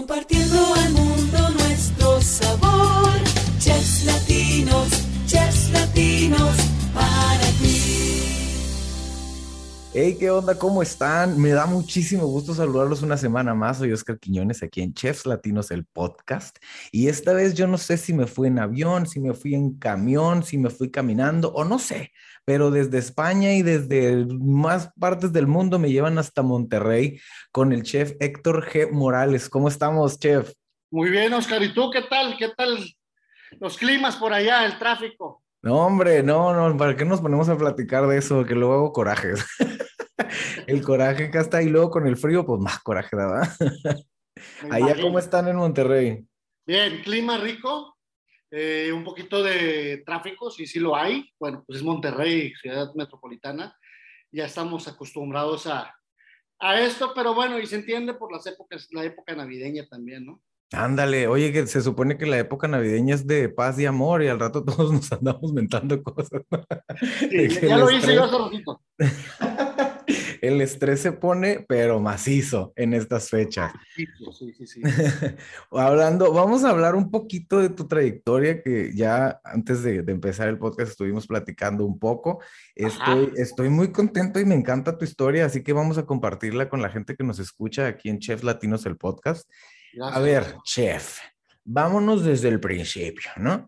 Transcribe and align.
Compartiendo 0.00 0.74
al 0.76 0.92
mundo 0.92 1.50
nuestro 1.58 2.22
sabor. 2.22 3.12
Chefs 3.58 4.06
latinos, 4.06 4.88
chefs 5.26 5.70
latinos, 5.72 6.56
para 6.94 7.46
ti. 7.60 8.00
Hey, 9.92 10.16
¿qué 10.18 10.30
onda? 10.30 10.54
¿Cómo 10.58 10.80
están? 10.80 11.38
Me 11.38 11.50
da 11.50 11.66
muchísimo 11.66 12.24
gusto 12.26 12.54
saludarlos 12.54 13.02
una 13.02 13.18
semana 13.18 13.54
más. 13.54 13.76
Soy 13.76 13.92
Oscar 13.92 14.18
Quiñones 14.18 14.62
aquí 14.62 14.80
en 14.80 14.94
Chefs 14.94 15.26
Latinos, 15.26 15.70
el 15.70 15.84
podcast. 15.84 16.56
Y 16.92 17.08
esta 17.08 17.34
vez 17.34 17.52
yo 17.52 17.66
no 17.66 17.76
sé 17.76 17.98
si 17.98 18.14
me 18.14 18.26
fui 18.26 18.48
en 18.48 18.58
avión, 18.58 19.06
si 19.06 19.20
me 19.20 19.34
fui 19.34 19.54
en 19.54 19.74
camión, 19.74 20.44
si 20.44 20.56
me 20.56 20.70
fui 20.70 20.90
caminando 20.90 21.52
o 21.52 21.62
no 21.64 21.78
sé, 21.78 22.12
pero 22.50 22.72
desde 22.72 22.98
España 22.98 23.52
y 23.52 23.62
desde 23.62 24.26
más 24.26 24.90
partes 24.98 25.32
del 25.32 25.46
mundo 25.46 25.78
me 25.78 25.92
llevan 25.92 26.18
hasta 26.18 26.42
Monterrey 26.42 27.20
con 27.52 27.72
el 27.72 27.84
chef 27.84 28.14
Héctor 28.18 28.68
G. 28.68 28.90
Morales. 28.90 29.48
¿Cómo 29.48 29.68
estamos, 29.68 30.18
chef? 30.18 30.52
Muy 30.90 31.10
bien, 31.10 31.32
Oscar. 31.32 31.62
¿Y 31.62 31.72
tú 31.72 31.92
qué 31.92 32.02
tal? 32.02 32.36
¿Qué 32.36 32.48
tal 32.48 32.76
los 33.60 33.78
climas 33.78 34.16
por 34.16 34.32
allá, 34.32 34.66
el 34.66 34.80
tráfico? 34.80 35.44
No, 35.62 35.76
hombre, 35.86 36.24
no, 36.24 36.52
no, 36.52 36.76
¿para 36.76 36.96
qué 36.96 37.04
nos 37.04 37.20
ponemos 37.20 37.48
a 37.48 37.56
platicar 37.56 38.08
de 38.08 38.18
eso? 38.18 38.44
Que 38.44 38.56
luego 38.56 38.74
hago 38.74 38.92
corajes. 38.92 39.46
el 40.66 40.82
coraje 40.82 41.30
que 41.30 41.38
está 41.38 41.58
ahí 41.58 41.68
luego 41.68 41.90
con 41.90 42.08
el 42.08 42.16
frío, 42.16 42.44
pues 42.44 42.60
más 42.60 42.80
coraje, 42.80 43.14
¿verdad? 43.14 43.48
Allá. 44.72 45.00
¿cómo 45.00 45.20
están 45.20 45.46
en 45.46 45.54
Monterrey? 45.54 46.26
Bien, 46.66 47.00
clima 47.04 47.38
rico, 47.38 47.96
eh, 48.50 48.90
un 48.92 49.04
poquito 49.04 49.42
de 49.42 50.02
tráfico, 50.04 50.50
sí, 50.50 50.66
sí 50.66 50.78
lo 50.80 50.96
hay. 50.96 51.32
Bueno, 51.38 51.62
pues 51.66 51.78
es 51.78 51.84
Monterrey, 51.84 52.52
ciudad 52.54 52.92
metropolitana. 52.94 53.76
Ya 54.32 54.46
estamos 54.46 54.86
acostumbrados 54.88 55.66
a, 55.66 55.94
a 56.58 56.80
esto, 56.80 57.12
pero 57.14 57.34
bueno, 57.34 57.58
y 57.58 57.66
se 57.66 57.76
entiende 57.76 58.14
por 58.14 58.32
las 58.32 58.46
épocas, 58.46 58.88
la 58.90 59.04
época 59.04 59.34
navideña 59.34 59.86
también, 59.88 60.26
¿no? 60.26 60.42
Ándale, 60.72 61.26
oye, 61.26 61.52
que 61.52 61.66
se 61.66 61.80
supone 61.80 62.16
que 62.16 62.26
la 62.26 62.38
época 62.38 62.68
navideña 62.68 63.16
es 63.16 63.26
de 63.26 63.48
paz 63.48 63.78
y 63.80 63.86
amor 63.86 64.22
y 64.22 64.28
al 64.28 64.38
rato 64.38 64.64
todos 64.64 64.92
nos 64.92 65.10
andamos 65.12 65.52
mentando 65.52 66.00
cosas. 66.02 66.42
Sí, 67.28 67.48
ya 67.68 67.76
lo 67.76 67.90
hice 67.90 68.14
yo 68.14 68.24
hace 68.24 68.38
ratito. 68.38 68.82
El 70.40 70.60
estrés 70.60 71.00
se 71.00 71.12
pone, 71.12 71.64
pero 71.68 72.00
macizo 72.00 72.72
en 72.76 72.94
estas 72.94 73.28
fechas. 73.28 73.72
Sí, 73.94 74.06
sí, 74.56 74.66
sí. 74.66 74.80
Hablando, 75.70 76.32
vamos 76.32 76.64
a 76.64 76.70
hablar 76.70 76.94
un 76.94 77.10
poquito 77.10 77.58
de 77.58 77.68
tu 77.68 77.86
trayectoria, 77.86 78.62
que 78.62 78.92
ya 78.94 79.40
antes 79.44 79.82
de, 79.82 80.02
de 80.02 80.12
empezar 80.12 80.48
el 80.48 80.58
podcast 80.58 80.92
estuvimos 80.92 81.26
platicando 81.26 81.84
un 81.84 81.98
poco. 81.98 82.40
Estoy, 82.74 83.32
estoy 83.36 83.68
muy 83.68 83.92
contento 83.92 84.40
y 84.40 84.44
me 84.44 84.54
encanta 84.54 84.96
tu 84.96 85.04
historia, 85.04 85.46
así 85.46 85.62
que 85.62 85.72
vamos 85.72 85.98
a 85.98 86.06
compartirla 86.06 86.68
con 86.68 86.80
la 86.80 86.90
gente 86.90 87.16
que 87.16 87.24
nos 87.24 87.38
escucha 87.38 87.86
aquí 87.86 88.08
en 88.08 88.18
Chef 88.18 88.42
Latinos, 88.42 88.86
el 88.86 88.96
podcast. 88.96 89.48
Gracias. 89.92 90.16
A 90.16 90.20
ver, 90.20 90.56
chef, 90.64 91.18
vámonos 91.64 92.24
desde 92.24 92.48
el 92.48 92.60
principio, 92.60 93.30
¿no? 93.36 93.66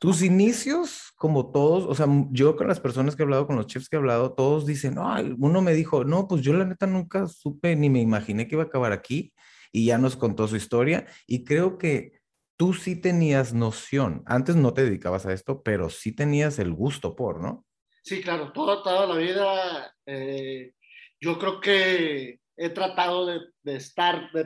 Tus 0.00 0.22
inicios, 0.22 1.12
como 1.16 1.50
todos, 1.50 1.84
o 1.84 1.94
sea, 1.94 2.06
yo 2.30 2.56
con 2.56 2.68
las 2.68 2.78
personas 2.78 3.16
que 3.16 3.22
he 3.22 3.24
hablado, 3.24 3.46
con 3.46 3.56
los 3.56 3.66
chefs 3.66 3.88
que 3.88 3.96
he 3.96 3.98
hablado, 3.98 4.32
todos 4.34 4.64
dicen, 4.66 4.96
"Ay", 4.98 5.34
uno 5.38 5.60
me 5.60 5.72
dijo, 5.74 6.04
no, 6.04 6.28
pues 6.28 6.42
yo 6.42 6.52
la 6.52 6.64
neta 6.64 6.86
nunca 6.86 7.26
supe 7.26 7.74
ni 7.74 7.90
me 7.90 8.00
imaginé 8.00 8.46
que 8.46 8.54
iba 8.54 8.62
a 8.64 8.66
acabar 8.66 8.92
aquí 8.92 9.32
y 9.72 9.86
ya 9.86 9.98
nos 9.98 10.16
contó 10.16 10.46
su 10.46 10.56
historia 10.56 11.06
y 11.26 11.44
creo 11.44 11.78
que 11.78 12.20
tú 12.56 12.74
sí 12.74 12.96
tenías 12.96 13.54
noción, 13.54 14.22
antes 14.26 14.56
no 14.56 14.72
te 14.74 14.84
dedicabas 14.84 15.26
a 15.26 15.32
esto, 15.32 15.62
pero 15.62 15.90
sí 15.90 16.14
tenías 16.14 16.58
el 16.58 16.72
gusto 16.72 17.16
por, 17.16 17.40
¿no? 17.40 17.64
Sí, 18.02 18.22
claro, 18.22 18.52
toda, 18.52 18.82
toda 18.82 19.06
la 19.06 19.16
vida 19.16 19.94
eh, 20.06 20.72
yo 21.20 21.38
creo 21.38 21.60
que 21.60 22.40
he 22.56 22.70
tratado 22.70 23.26
de, 23.26 23.40
de 23.62 23.76
estar 23.76 24.30
de 24.32 24.44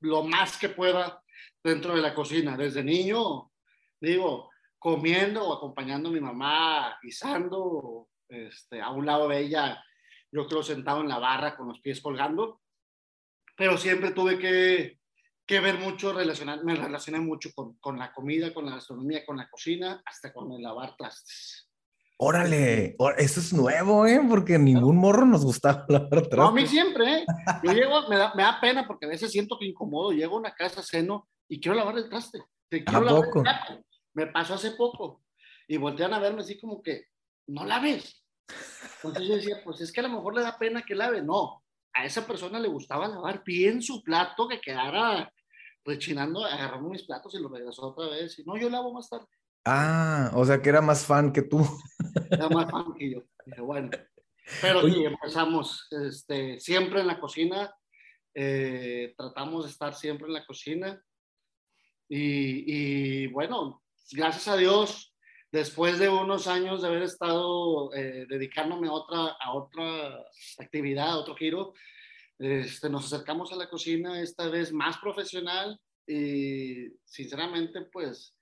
lo 0.00 0.22
más 0.22 0.56
que 0.56 0.68
pueda 0.68 1.22
dentro 1.62 1.94
de 1.94 2.02
la 2.02 2.14
cocina. 2.14 2.56
Desde 2.56 2.82
niño, 2.82 3.50
digo, 4.00 4.50
comiendo 4.78 5.46
o 5.46 5.54
acompañando 5.54 6.08
a 6.08 6.12
mi 6.12 6.20
mamá, 6.20 6.98
guisando, 7.02 8.08
este, 8.28 8.80
a 8.80 8.90
un 8.90 9.06
lado 9.06 9.28
de 9.28 9.40
ella, 9.40 9.82
yo 10.30 10.46
creo 10.46 10.62
sentado 10.62 11.00
en 11.00 11.08
la 11.08 11.18
barra 11.18 11.56
con 11.56 11.68
los 11.68 11.80
pies 11.80 12.00
colgando, 12.00 12.60
pero 13.56 13.76
siempre 13.76 14.12
tuve 14.12 14.38
que, 14.38 14.98
que 15.46 15.60
ver 15.60 15.78
mucho, 15.78 16.12
relacionar, 16.12 16.62
me 16.64 16.76
relacioné 16.76 17.20
mucho 17.20 17.50
con, 17.54 17.74
con 17.78 17.98
la 17.98 18.12
comida, 18.12 18.52
con 18.54 18.66
la 18.66 18.72
gastronomía, 18.76 19.24
con 19.26 19.36
la 19.36 19.48
cocina, 19.48 20.02
hasta 20.04 20.32
con 20.32 20.52
el 20.52 20.62
lavar 20.62 20.94
trastes. 20.96 21.68
Órale, 22.20 22.96
eso 23.18 23.40
es 23.40 23.52
nuevo, 23.52 24.04
¿eh? 24.04 24.20
Porque 24.28 24.58
ningún 24.58 24.96
morro 24.96 25.24
nos 25.24 25.44
gustaba 25.44 25.86
lavar 25.88 26.28
No, 26.36 26.48
a 26.48 26.52
mí 26.52 26.62
trastes. 26.62 26.70
siempre, 26.70 27.18
¿eh? 27.18 27.26
Yo 27.62 27.72
llego, 27.72 28.08
me 28.08 28.16
da, 28.16 28.34
me 28.34 28.42
da 28.42 28.60
pena 28.60 28.86
porque 28.88 29.06
a 29.06 29.08
veces 29.08 29.30
siento 29.30 29.56
que 29.58 29.66
incomodo. 29.66 30.10
Llego 30.10 30.36
a 30.36 30.40
una 30.40 30.52
casa, 30.52 30.82
ceno 30.82 31.28
y 31.48 31.60
quiero 31.60 31.76
lavar 31.76 31.96
el 31.96 32.08
traste. 32.08 32.40
Te 32.68 32.82
quiero 32.84 33.04
lavar 33.04 33.24
poco? 33.24 33.38
el 33.38 33.42
plato. 33.44 33.84
Me 34.14 34.26
pasó 34.26 34.54
hace 34.54 34.72
poco. 34.72 35.22
Y 35.66 35.76
voltean 35.76 36.14
a 36.14 36.18
verme 36.18 36.40
así 36.40 36.58
como 36.58 36.82
que, 36.82 37.06
no 37.46 37.64
laves. 37.64 38.24
Entonces 38.96 39.28
yo 39.28 39.36
decía, 39.36 39.60
pues 39.64 39.80
es 39.80 39.92
que 39.92 40.00
a 40.00 40.04
lo 40.04 40.08
mejor 40.08 40.34
le 40.34 40.42
da 40.42 40.58
pena 40.58 40.82
que 40.82 40.94
lave. 40.94 41.22
No, 41.22 41.62
a 41.92 42.04
esa 42.04 42.26
persona 42.26 42.58
le 42.58 42.68
gustaba 42.68 43.08
lavar 43.08 43.42
bien 43.44 43.82
su 43.82 44.02
plato, 44.02 44.48
que 44.48 44.60
quedara 44.60 45.32
rechinando, 45.84 46.44
agarramos 46.44 46.90
mis 46.90 47.04
platos 47.04 47.34
y 47.34 47.42
lo 47.42 47.48
regresó 47.48 47.88
otra 47.88 48.08
vez. 48.08 48.38
Y 48.38 48.44
no, 48.44 48.56
yo 48.56 48.70
lavo 48.70 48.92
más 48.92 49.08
tarde. 49.08 49.26
Ah, 49.64 50.30
o 50.34 50.44
sea 50.44 50.62
que 50.62 50.68
era 50.68 50.80
más 50.80 51.04
fan 51.04 51.32
que 51.32 51.42
tú. 51.42 51.60
Era 52.30 52.48
más 52.48 52.70
fan 52.70 52.94
que 52.94 53.10
yo. 53.10 53.22
Dije, 53.44 53.60
bueno. 53.60 53.90
Pero 54.62 54.82
sí, 54.88 55.04
empezamos 55.04 55.86
este, 55.90 56.58
siempre 56.58 57.00
en 57.00 57.06
la 57.06 57.20
cocina. 57.20 57.74
eh, 58.34 59.14
tratamos 59.16 59.64
de 59.64 59.70
estar 59.70 59.94
siempre 59.94 60.26
en 60.26 60.34
la 60.34 60.46
cocina. 60.46 61.02
Y, 62.08 63.24
y, 63.24 63.26
bueno, 63.26 63.82
gracias 64.12 64.48
a 64.48 64.56
Dios, 64.56 65.14
después 65.50 65.98
de 65.98 66.08
unos 66.08 66.46
años 66.46 66.82
de 66.82 66.88
haber 66.88 67.02
estado 67.02 67.92
eh, 67.94 68.26
dedicándome 68.28 68.88
a 68.88 68.92
otra, 68.92 69.36
a 69.40 69.54
otra 69.54 70.24
actividad, 70.58 71.10
a 71.10 71.18
otro 71.18 71.34
giro, 71.34 71.74
este, 72.38 72.88
nos 72.88 73.12
acercamos 73.12 73.52
a 73.52 73.56
la 73.56 73.68
cocina 73.68 74.20
esta 74.20 74.48
vez 74.48 74.72
más 74.72 74.98
profesional 74.98 75.80
y 76.06 76.88
sinceramente 77.04 77.82
pues 77.92 78.36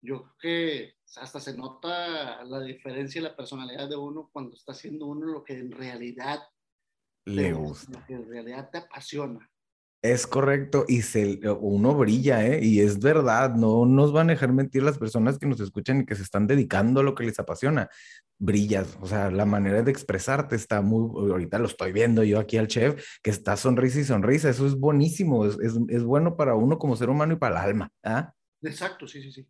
yo 0.00 0.22
creo 0.22 0.36
que 0.38 0.94
hasta 1.16 1.40
se 1.40 1.56
nota 1.56 2.44
la 2.44 2.60
diferencia 2.60 3.18
y 3.18 3.24
la 3.24 3.36
personalidad 3.36 3.88
de 3.88 3.96
uno 3.96 4.30
cuando 4.32 4.54
está 4.54 4.72
haciendo 4.72 5.06
uno 5.06 5.26
lo 5.26 5.42
que 5.42 5.54
en 5.54 5.72
realidad 5.72 6.40
Le 7.24 7.52
gusta. 7.52 7.98
lo 7.98 8.06
que 8.06 8.14
en 8.14 8.28
realidad 8.28 8.70
te 8.70 8.78
apasiona. 8.78 9.50
Es 10.12 10.26
correcto, 10.26 10.84
y 10.86 11.02
se, 11.02 11.40
uno 11.60 11.94
brilla, 11.94 12.46
¿eh? 12.46 12.64
Y 12.64 12.80
es 12.80 12.98
verdad, 13.00 13.54
no 13.54 13.86
nos 13.86 14.12
van 14.12 14.30
a 14.30 14.34
dejar 14.34 14.52
mentir 14.52 14.82
las 14.82 14.98
personas 14.98 15.38
que 15.38 15.46
nos 15.46 15.60
escuchan 15.60 16.00
y 16.00 16.06
que 16.06 16.14
se 16.14 16.22
están 16.22 16.46
dedicando 16.46 17.00
a 17.00 17.02
lo 17.02 17.14
que 17.14 17.24
les 17.24 17.38
apasiona. 17.38 17.88
Brillas, 18.38 18.98
o 19.00 19.06
sea, 19.06 19.30
la 19.30 19.46
manera 19.46 19.82
de 19.82 19.90
expresarte 19.90 20.56
está 20.56 20.82
muy, 20.82 21.30
ahorita 21.30 21.58
lo 21.58 21.66
estoy 21.66 21.92
viendo 21.92 22.22
yo 22.22 22.38
aquí 22.38 22.56
al 22.56 22.68
chef, 22.68 23.02
que 23.22 23.30
está 23.30 23.56
sonrisa 23.56 24.00
y 24.00 24.04
sonrisa, 24.04 24.50
eso 24.50 24.66
es 24.66 24.76
buenísimo, 24.76 25.46
es, 25.46 25.58
es, 25.60 25.78
es 25.88 26.04
bueno 26.04 26.36
para 26.36 26.54
uno 26.54 26.78
como 26.78 26.96
ser 26.96 27.08
humano 27.08 27.32
y 27.32 27.36
para 27.36 27.60
el 27.60 27.68
alma, 27.68 27.90
¿ah? 28.04 28.32
Exacto, 28.62 29.06
sí, 29.06 29.22
sí, 29.22 29.32
sí. 29.32 29.48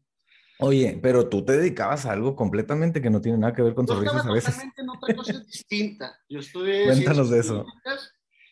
Oye, 0.59 0.99
pero 1.03 1.29
tú 1.29 1.45
te 1.45 1.57
dedicabas 1.57 2.07
a 2.07 2.13
algo 2.13 2.35
completamente 2.35 3.03
que 3.03 3.11
no 3.11 3.21
tiene 3.21 3.39
nada 3.39 3.53
que 3.53 3.63
ver 3.63 3.75
con 3.75 3.87
sonrisas 3.87 4.25
a 4.25 4.33
veces. 4.33 4.55
totalmente 4.55 4.83
en 4.83 4.89
otra 4.89 5.15
cosa 5.15 5.33
distinta. 5.41 6.19
Yo 6.29 6.41
estudié 6.41 6.85
Cuéntanos 6.87 7.29
de 7.29 7.41
eso. 7.41 7.67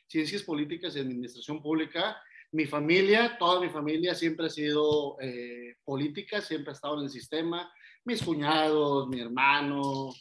Ciencias 0.07 0.43
políticas 0.43 0.97
y 0.97 1.01
administración 1.01 1.61
pública. 1.63 2.17
Mi 2.53 2.67
familia, 2.67 3.37
toda 3.39 3.61
mi 3.61 3.69
familia 3.69 4.15
siempre 4.15 4.47
ha 4.47 4.51
sido 4.51 5.17
eh, 5.21 5.77
política, 5.85 6.41
siempre 6.41 6.71
ha 6.71 6.75
estado 6.75 6.99
en 6.99 7.05
el 7.05 7.11
sistema. 7.11 7.73
Mis 8.05 8.23
cuñados, 8.23 9.09
mi 9.09 9.21
hermano, 9.21 10.13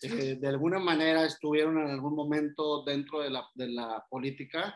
eh, 0.00 0.36
de 0.40 0.48
alguna 0.48 0.78
manera 0.78 1.24
estuvieron 1.26 1.78
en 1.78 1.88
algún 1.90 2.14
momento 2.14 2.82
dentro 2.84 3.20
de 3.20 3.30
la, 3.30 3.46
de 3.54 3.68
la 3.68 4.04
política. 4.08 4.74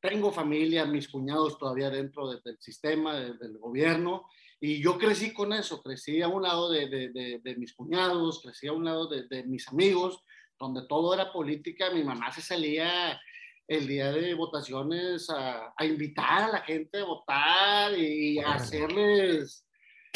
Tengo 0.00 0.30
familia, 0.30 0.84
mis 0.84 1.08
cuñados 1.08 1.58
todavía 1.58 1.90
dentro 1.90 2.28
de- 2.30 2.40
del 2.44 2.58
sistema, 2.60 3.14
de- 3.18 3.34
del 3.38 3.56
gobierno. 3.58 4.26
Y 4.60 4.82
yo 4.82 4.98
crecí 4.98 5.32
con 5.32 5.52
eso, 5.52 5.80
crecí 5.82 6.20
a 6.20 6.28
un 6.28 6.42
lado 6.42 6.70
de, 6.70 6.88
de- 6.88 7.56
mis 7.56 7.72
cuñados, 7.74 8.42
crecí 8.42 8.66
a 8.66 8.72
un 8.72 8.84
lado 8.84 9.06
de 9.06 9.44
mis 9.44 9.68
amigos, 9.68 10.22
donde 10.58 10.82
todo 10.88 11.14
era 11.14 11.32
política. 11.32 11.90
Mi 11.92 12.02
mamá 12.02 12.32
se 12.32 12.42
salía 12.42 13.18
el 13.68 13.86
día 13.86 14.10
de 14.12 14.34
votaciones 14.34 15.28
a, 15.30 15.72
a 15.76 15.84
invitar 15.84 16.44
a 16.44 16.48
la 16.52 16.60
gente 16.62 16.98
a 16.98 17.04
votar 17.04 17.96
y 17.98 18.38
a 18.38 18.54
hacerles 18.54 19.66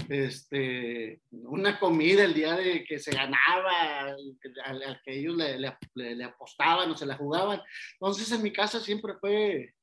este, 0.08 1.20
una 1.30 1.78
comida 1.78 2.24
el 2.24 2.34
día 2.34 2.54
de 2.56 2.84
que 2.84 2.98
se 2.98 3.12
ganaba, 3.12 4.00
al, 4.00 4.82
al 4.82 5.00
que 5.04 5.18
ellos 5.18 5.36
le- 5.36 5.58
le 5.94 6.24
apostaban 6.24 6.90
o 6.90 6.96
se 6.96 7.06
la 7.06 7.16
jugaban. 7.16 7.60
Entonces 8.00 8.30
en 8.32 8.42
mi 8.42 8.52
casa 8.52 8.80
siempre 8.80 9.14
fue 9.20 9.74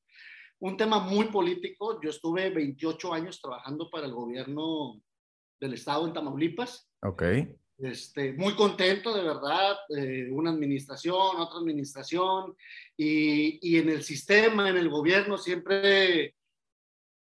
un 0.60 0.76
tema 0.76 1.00
muy 1.00 1.26
político. 1.26 2.00
Yo 2.02 2.10
estuve 2.10 2.50
28 2.50 3.14
años 3.14 3.40
trabajando 3.40 3.90
para 3.90 4.08
el 4.08 4.14
gobierno 4.14 5.02
del 5.60 5.74
estado 5.74 6.08
en 6.08 6.14
Tamaulipas. 6.14 6.90
Ok. 7.04 7.24
Este, 7.82 8.34
muy 8.34 8.56
contento, 8.56 9.14
de 9.16 9.24
verdad, 9.24 9.78
eh, 9.96 10.28
una 10.32 10.52
administración, 10.52 11.38
otra 11.38 11.60
administración, 11.60 12.56
y, 12.98 13.60
y 13.62 13.78
en 13.78 13.90
el 13.90 14.04
sistema, 14.04 14.70
en 14.70 14.76
el 14.76 14.90
gobierno, 14.90 15.38
siempre 15.38 16.36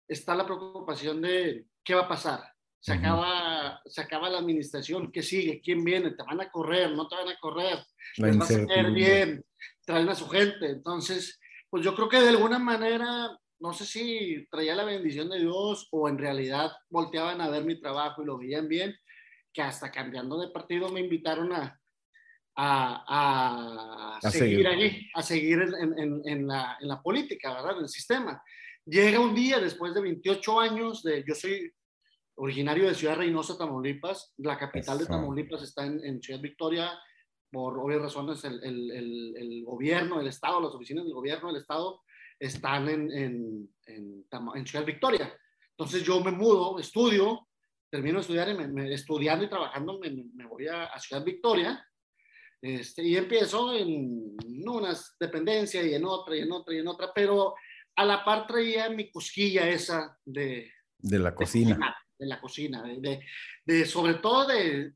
está 0.07 0.35
la 0.35 0.45
preocupación 0.45 1.21
de 1.21 1.65
qué 1.83 1.95
va 1.95 2.01
a 2.01 2.07
pasar. 2.07 2.43
Se, 2.79 2.93
acaba, 2.93 3.81
se 3.85 3.99
acaba 3.99 4.29
la 4.29 4.37
administración, 4.37 5.11
¿qué 5.11 5.23
sigue? 5.23 5.59
¿Quién 5.59 5.83
viene? 5.83 6.11
¿Te 6.11 6.21
van 6.21 6.39
a 6.39 6.51
correr? 6.51 6.91
¿No 6.91 7.07
te 7.07 7.15
van 7.15 7.29
a 7.29 7.39
correr? 7.39 7.83
La 8.17 8.27
les 8.27 8.39
va 8.39 8.45
a 8.45 8.67
caer 8.67 8.91
bien, 8.91 9.43
traen 9.83 10.07
a 10.07 10.13
su 10.13 10.29
gente. 10.29 10.67
Entonces, 10.69 11.39
pues 11.71 11.83
yo 11.83 11.95
creo 11.95 12.07
que 12.07 12.21
de 12.21 12.29
alguna 12.29 12.59
manera, 12.59 13.35
no 13.59 13.73
sé 13.73 13.85
si 13.85 14.47
traía 14.51 14.75
la 14.75 14.83
bendición 14.83 15.29
de 15.29 15.39
Dios 15.39 15.87
o 15.89 16.07
en 16.07 16.19
realidad 16.19 16.71
volteaban 16.89 17.41
a 17.41 17.49
ver 17.49 17.65
mi 17.65 17.79
trabajo 17.79 18.21
y 18.21 18.27
lo 18.27 18.37
veían 18.37 18.67
bien, 18.67 18.95
que 19.55 19.61
hasta 19.61 19.89
cambiando 19.89 20.37
de 20.37 20.49
partido 20.49 20.89
me 20.89 20.99
invitaron 20.99 21.53
a, 21.53 21.79
a, 22.57 23.05
a 23.07 24.17
A 24.17 24.31
seguir 24.31 24.49
seguir. 24.63 24.67
allí, 24.67 25.09
a 25.13 25.21
seguir 25.23 25.61
en, 25.61 25.97
en- 25.99 26.21
en 26.25 26.47
la, 26.47 26.77
en 26.81 26.87
la 26.89 27.01
política, 27.01 27.53
¿verdad? 27.53 27.77
En 27.77 27.83
el 27.83 27.89
sistema. 27.89 28.41
Llega 28.85 29.19
un 29.19 29.33
día 29.33 29.59
después 29.59 29.93
de 29.93 30.01
28 30.01 30.59
años, 30.59 31.01
de, 31.03 31.23
yo 31.25 31.33
soy 31.33 31.71
originario 32.35 32.87
de 32.87 32.95
Ciudad 32.95 33.15
Reynosa, 33.17 33.57
Tamaulipas, 33.57 34.33
la 34.37 34.57
capital 34.57 34.97
de. 34.99 35.05
Tamaulipas 35.05 35.63
está 35.63 35.85
en, 35.85 36.21
Ciudad 36.21 36.41
Victoria, 36.41 36.91
por 37.49 37.79
obvias 37.79 38.01
razones 38.01 38.43
el, 38.43 38.61
el, 38.61 38.91
el, 38.91 39.33
el 39.37 39.63
gobierno, 39.63 40.19
el 40.19 40.27
Estado, 40.27 40.59
las 40.59 40.73
oficinas 40.73 41.05
del 41.05 41.13
gobierno 41.13 41.47
del 41.47 41.61
Estado 41.61 42.01
están 42.37 42.89
en, 42.89 43.09
en 43.85 44.67
Ciudad 44.67 44.85
Victoria. 44.85 45.33
Entonces 45.77 46.03
yo 46.03 46.19
me 46.21 46.31
mudo, 46.31 46.77
estudio, 46.79 47.47
termino 47.95 48.15
de 48.17 48.21
estudiar, 48.21 48.49
y 48.49 48.53
me, 48.55 48.67
me- 48.67 48.93
estudiando 48.93 49.45
y 49.45 49.49
trabajando, 49.49 49.97
me, 49.99 50.09
me- 50.11 50.45
voy 50.45 50.67
a, 50.67 50.85
a 50.85 50.99
Ciudad 50.99 51.23
Victoria 51.23 51.87
este, 52.61 53.03
y 53.03 53.15
empiezo 53.15 53.73
en 53.73 54.35
una 54.67 54.93
dependencia 55.19 55.81
y 55.83 55.93
en 55.93 56.03
otra 56.05 56.35
y 56.35 56.39
en 56.41 56.51
otra 56.51 56.73
y 56.73 56.79
en 56.79 56.87
otra, 56.87 57.11
pero 57.13 57.55
a 57.95 58.03
la 58.05 58.25
par 58.25 58.47
traía 58.47 58.89
mi 58.89 59.09
cosquilla 59.11 59.67
esa 59.69 60.17
de, 60.25 60.71
De 60.97 61.19
la 61.19 61.29
de 61.31 61.35
cocina. 61.35 61.69
cocinar, 61.75 61.95
de 62.19 62.25
la 62.25 62.41
cocina, 62.41 62.83
de, 62.83 62.99
de- 62.99 63.25
de- 63.65 63.85
sobre 63.85 64.15
todo 64.15 64.47
de, 64.47 64.93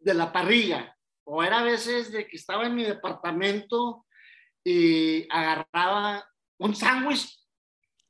de 0.00 0.14
la 0.14 0.32
parrilla. 0.32 0.94
O 1.24 1.42
era 1.44 1.58
a 1.58 1.62
veces 1.64 2.10
de 2.10 2.26
que 2.26 2.36
estaba 2.36 2.66
en 2.66 2.74
mi 2.74 2.84
departamento 2.84 4.06
y 4.64 5.26
agarraba 5.30 6.26
un 6.58 6.74
sándwich, 6.74 7.38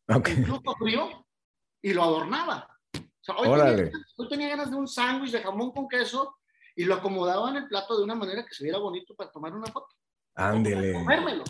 Ok. 0.08 0.28
incluso 0.38 0.74
frío, 0.78 1.26
y 1.82 1.92
lo 1.94 2.02
adornaba. 2.04 2.77
Sea, 3.28 3.36
hoy, 3.36 3.76
tenía, 3.76 3.92
hoy 4.16 4.28
tenía 4.28 4.48
ganas 4.48 4.70
de 4.70 4.76
un 4.76 4.88
sándwich 4.88 5.32
de 5.32 5.42
jamón 5.42 5.72
con 5.72 5.86
queso 5.86 6.36
y 6.74 6.84
lo 6.84 6.94
acomodaba 6.94 7.50
en 7.50 7.56
el 7.56 7.68
plato 7.68 7.98
de 7.98 8.04
una 8.04 8.14
manera 8.14 8.46
que 8.46 8.54
se 8.54 8.64
viera 8.64 8.78
bonito 8.78 9.14
para 9.14 9.30
tomar 9.30 9.52
una 9.52 9.66
foto. 9.66 9.88
Ándele. 10.34 10.94
Comérmelo. 10.94 11.44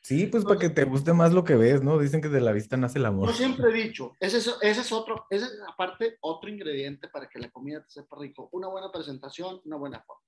Sí, 0.00 0.26
pues 0.26 0.44
para 0.44 0.60
que 0.60 0.70
te 0.70 0.84
guste 0.84 1.12
más 1.12 1.32
lo 1.32 1.42
que 1.42 1.56
ves, 1.56 1.82
¿no? 1.82 1.98
Dicen 1.98 2.20
que 2.20 2.28
de 2.28 2.40
la 2.40 2.52
vista 2.52 2.76
nace 2.76 2.98
el 2.98 3.06
amor. 3.06 3.28
Yo 3.28 3.34
siempre 3.34 3.68
he 3.68 3.72
dicho, 3.72 4.16
ese 4.20 4.38
es, 4.38 4.54
ese 4.62 4.80
es 4.80 4.92
otro, 4.92 5.26
ese 5.28 5.46
es 5.46 5.58
aparte 5.66 6.18
otro 6.20 6.48
ingrediente 6.48 7.08
para 7.08 7.28
que 7.28 7.38
la 7.38 7.50
comida 7.50 7.82
te 7.82 7.90
sepa 7.90 8.16
rico. 8.20 8.48
Una 8.52 8.68
buena 8.68 8.92
presentación, 8.92 9.60
una 9.64 9.76
buena 9.76 10.00
foto. 10.00 10.22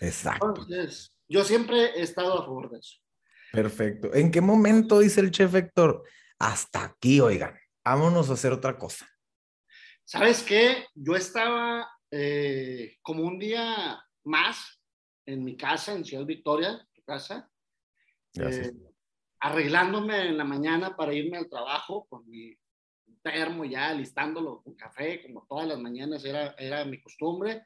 Exacto. 0.00 0.48
Entonces, 0.48 1.16
yo 1.26 1.42
siempre 1.42 1.98
he 1.98 2.02
estado 2.02 2.38
a 2.38 2.44
favor 2.44 2.70
de 2.70 2.78
eso. 2.78 2.98
Perfecto. 3.50 4.14
¿En 4.14 4.30
qué 4.30 4.40
momento 4.40 4.98
dice 4.98 5.20
el 5.20 5.30
chef 5.30 5.54
Héctor? 5.54 6.04
Hasta 6.38 6.84
aquí, 6.84 7.20
oigan. 7.20 7.58
Vámonos 7.84 8.28
a 8.28 8.34
hacer 8.34 8.52
otra 8.52 8.76
cosa. 8.76 9.08
¿Sabes 10.10 10.42
qué? 10.42 10.86
Yo 10.94 11.16
estaba 11.16 11.86
eh, 12.10 12.96
como 13.02 13.24
un 13.24 13.38
día 13.38 14.02
más 14.24 14.80
en 15.26 15.44
mi 15.44 15.54
casa, 15.54 15.92
en 15.92 16.02
Ciudad 16.02 16.24
Victoria, 16.24 16.82
tu 16.94 17.02
casa, 17.02 17.50
eh, 18.40 18.72
arreglándome 19.38 20.28
en 20.28 20.38
la 20.38 20.44
mañana 20.44 20.96
para 20.96 21.12
irme 21.12 21.36
al 21.36 21.50
trabajo 21.50 22.06
con 22.08 22.26
mi 22.26 22.56
termo 23.22 23.66
ya, 23.66 23.92
listándolo 23.92 24.62
con 24.62 24.74
café, 24.76 25.20
como 25.20 25.46
todas 25.46 25.68
las 25.68 25.78
mañanas 25.78 26.24
era, 26.24 26.54
era 26.56 26.86
mi 26.86 27.02
costumbre. 27.02 27.62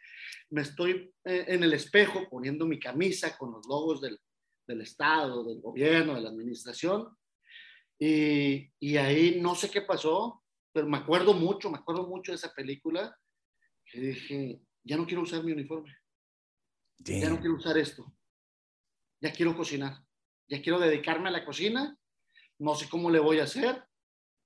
Me 0.50 0.62
estoy 0.62 1.14
eh, 1.24 1.44
en 1.46 1.62
el 1.62 1.74
espejo 1.74 2.28
poniendo 2.28 2.66
mi 2.66 2.80
camisa 2.80 3.38
con 3.38 3.52
los 3.52 3.64
logos 3.68 4.00
del, 4.00 4.18
del 4.66 4.80
Estado, 4.80 5.44
del 5.44 5.60
gobierno, 5.60 6.16
de 6.16 6.22
la 6.22 6.30
administración. 6.30 7.06
Y, 8.00 8.68
y 8.80 8.96
ahí 8.96 9.40
no 9.40 9.54
sé 9.54 9.70
qué 9.70 9.82
pasó, 9.82 10.41
pero 10.72 10.86
me 10.86 10.98
acuerdo 10.98 11.34
mucho, 11.34 11.70
me 11.70 11.78
acuerdo 11.78 12.06
mucho 12.06 12.32
de 12.32 12.36
esa 12.36 12.52
película, 12.54 13.16
que 13.84 14.00
dije, 14.00 14.60
ya 14.84 14.96
no 14.96 15.06
quiero 15.06 15.22
usar 15.22 15.44
mi 15.44 15.52
uniforme 15.52 15.94
ya 17.20 17.28
no 17.30 17.40
quiero 17.40 17.56
usar 17.56 17.76
esto. 17.78 18.14
Ya 19.20 19.32
quiero 19.32 19.56
cocinar. 19.56 20.04
Ya 20.48 20.62
quiero 20.62 20.78
dedicarme 20.78 21.28
a 21.28 21.32
la 21.32 21.44
cocina. 21.44 21.98
No 22.58 22.74
sé 22.76 22.88
cómo 22.88 23.10
le 23.10 23.18
voy 23.18 23.40
a 23.40 23.44
hacer, 23.44 23.82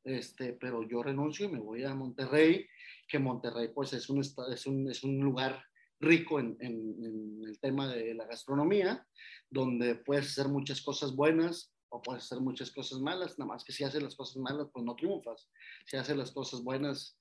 este, 0.04 0.54
pero 0.54 0.82
yo 0.88 1.02
renuncio 1.02 1.44
y 1.46 1.52
me 1.52 1.58
voy 1.58 1.84
a 1.84 1.94
Monterrey, 1.94 2.66
que 3.08 3.18
Monterrey 3.18 3.68
pues 3.74 3.92
es 3.92 4.08
un, 4.08 4.20
es 4.20 4.66
un, 4.66 4.90
es 4.90 5.04
un 5.04 5.18
lugar 5.18 5.62
rico 6.00 6.40
en, 6.40 6.56
en- 6.60 7.04
en 7.04 7.42
el 7.46 7.60
tema 7.60 7.88
de 7.92 8.14
la 8.14 8.24
gastronomía, 8.26 9.06
donde 9.50 9.96
puedes 9.96 10.26
hacer 10.28 10.48
muchas 10.48 10.80
cosas 10.82 11.14
buenas 11.14 11.74
o 11.88 12.02
puedes 12.02 12.24
hacer 12.24 12.40
muchas 12.40 12.70
cosas 12.70 13.00
malas, 13.00 13.38
nada 13.38 13.52
más 13.52 13.64
que 13.64 13.72
si 13.72 13.84
haces 13.84 14.02
las 14.02 14.14
cosas 14.14 14.36
malas, 14.36 14.68
pues 14.72 14.84
no 14.84 14.94
triunfas. 14.94 15.48
Si 15.86 15.96
haces 15.96 16.16
las 16.16 16.32
cosas 16.32 16.62
buenas, 16.62 17.18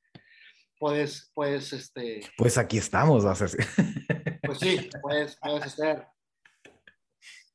puedes, 0.80 1.32
puedes, 1.34 1.74
este, 1.74 2.22
Pues 2.38 2.58
aquí 2.58 2.78
estamos, 2.78 3.26
a 3.26 3.34
pues 4.44 4.60
sí, 4.60 4.90
puedes, 5.02 5.38
puedes 5.42 5.64
hacer. 5.64 6.08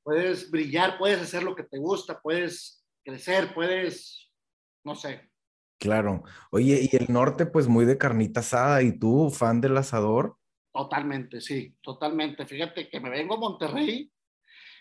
Puedes 0.03 0.51
brillar, 0.51 0.99
puedes 0.99 1.21
hacer 1.21 1.43
lo 1.43 1.55
que 1.55 1.65
te 1.65 1.79
gusta, 1.79 2.21
puedes 2.21 2.85
crecer, 3.05 3.55
puedes, 3.55 4.31
no 4.85 4.95
sé. 4.95 5.31
Claro. 5.79 6.23
Oye, 6.51 6.89
y 6.91 6.97
el 6.97 7.11
norte, 7.11 7.47
pues 7.47 7.67
muy 7.67 7.87
de 7.87 7.97
carnita 7.97 8.41
asada. 8.41 8.83
¿Y 8.83 8.99
tú, 8.99 9.31
fan 9.31 9.61
del 9.61 9.77
asador? 9.77 10.37
Totalmente, 10.73 11.41
sí, 11.41 11.75
totalmente. 11.83 12.47
Fíjate 12.47 12.89
que 12.89 13.01
me 13.01 13.11
vengo 13.11 13.35
a 13.35 13.39
Monterrey, 13.39 14.13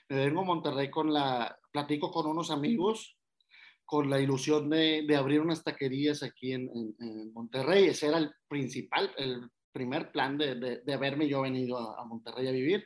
me 0.10 0.26
vengo 0.26 0.42
a 0.42 0.46
Monterrey 0.46 0.90
con 0.90 1.14
la, 1.14 1.58
platico 1.72 2.12
con 2.12 2.26
unos 2.28 2.50
amigos, 2.52 3.18
con 3.86 4.10
la 4.10 4.20
ilusión 4.20 4.70
de, 4.70 5.04
de 5.08 5.16
abrir 5.16 5.40
unas 5.42 5.64
taquerías 5.64 6.22
aquí 6.24 6.54
en, 6.54 6.70
en- 6.76 6.96
en 7.00 7.34
Monterrey. 7.34 7.86
Ese 7.86 8.08
era 8.08 8.18
el 8.18 8.32
principal, 8.48 9.12
el 9.18 9.50
primer 9.72 10.12
plan 10.12 10.38
de, 10.38 10.56
de, 10.56 10.82
de 10.82 10.94
haberme 10.94 11.28
yo 11.28 11.42
venido 11.42 11.78
a- 11.78 12.02
a 12.02 12.06
Monterrey 12.06 12.48
a 12.48 12.52
vivir. 12.52 12.84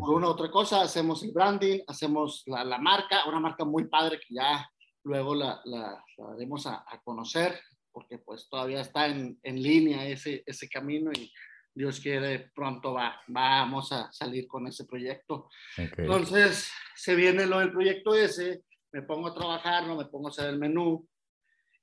Por 0.00 0.14
una 0.16 0.26
u 0.26 0.30
otra 0.30 0.50
cosa, 0.50 0.82
hacemos 0.82 1.22
el 1.22 1.30
branding, 1.32 1.80
hacemos 1.86 2.42
la, 2.46 2.64
la 2.64 2.78
marca, 2.78 3.28
una 3.28 3.38
marca 3.38 3.64
muy 3.64 3.86
padre 3.88 4.18
que 4.18 4.34
ya 4.34 4.68
luego 5.04 5.34
la, 5.36 5.60
la, 5.64 6.04
la 6.18 6.26
daremos 6.32 6.66
a, 6.66 6.84
a 6.88 7.00
conocer, 7.04 7.60
porque 7.92 8.18
pues 8.18 8.48
todavía 8.48 8.80
está 8.80 9.06
en, 9.06 9.38
en 9.44 9.62
línea 9.62 10.06
ese, 10.08 10.42
ese 10.46 10.68
camino 10.68 11.12
y 11.12 11.30
Dios 11.74 12.00
quiere 12.00 12.50
pronto 12.54 12.92
va, 12.92 13.20
vamos 13.28 13.92
a 13.92 14.12
salir 14.12 14.46
con 14.46 14.66
ese 14.66 14.84
proyecto. 14.84 15.48
Ok. 15.78 15.98
Entonces 15.98 16.70
se 16.94 17.14
viene 17.14 17.46
lo 17.46 17.58
del 17.60 17.72
proyecto 17.72 18.14
ese, 18.14 18.64
me 18.92 19.02
pongo 19.02 19.28
a 19.28 19.34
trabajar, 19.34 19.86
no 19.86 19.96
me 19.96 20.06
pongo 20.06 20.28
a 20.28 20.30
hacer 20.30 20.50
el 20.50 20.58
menú 20.58 21.08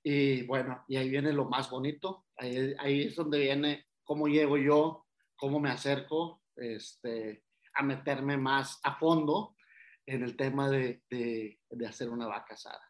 y 0.03 0.43
bueno, 0.43 0.85
y 0.87 0.97
ahí 0.97 1.09
viene 1.09 1.33
lo 1.33 1.45
más 1.45 1.69
bonito, 1.69 2.25
ahí, 2.37 2.73
ahí 2.79 3.01
es 3.03 3.15
donde 3.15 3.39
viene 3.39 3.87
cómo 4.03 4.27
llego 4.27 4.57
yo, 4.57 5.05
cómo 5.35 5.59
me 5.59 5.69
acerco 5.69 6.41
este, 6.55 7.43
a 7.73 7.83
meterme 7.83 8.37
más 8.37 8.79
a 8.83 8.95
fondo 8.95 9.55
en 10.05 10.23
el 10.23 10.35
tema 10.35 10.69
de, 10.69 11.03
de, 11.09 11.59
de 11.69 11.87
hacer 11.87 12.09
una 12.09 12.27
vaca 12.27 12.53
asada. 12.53 12.81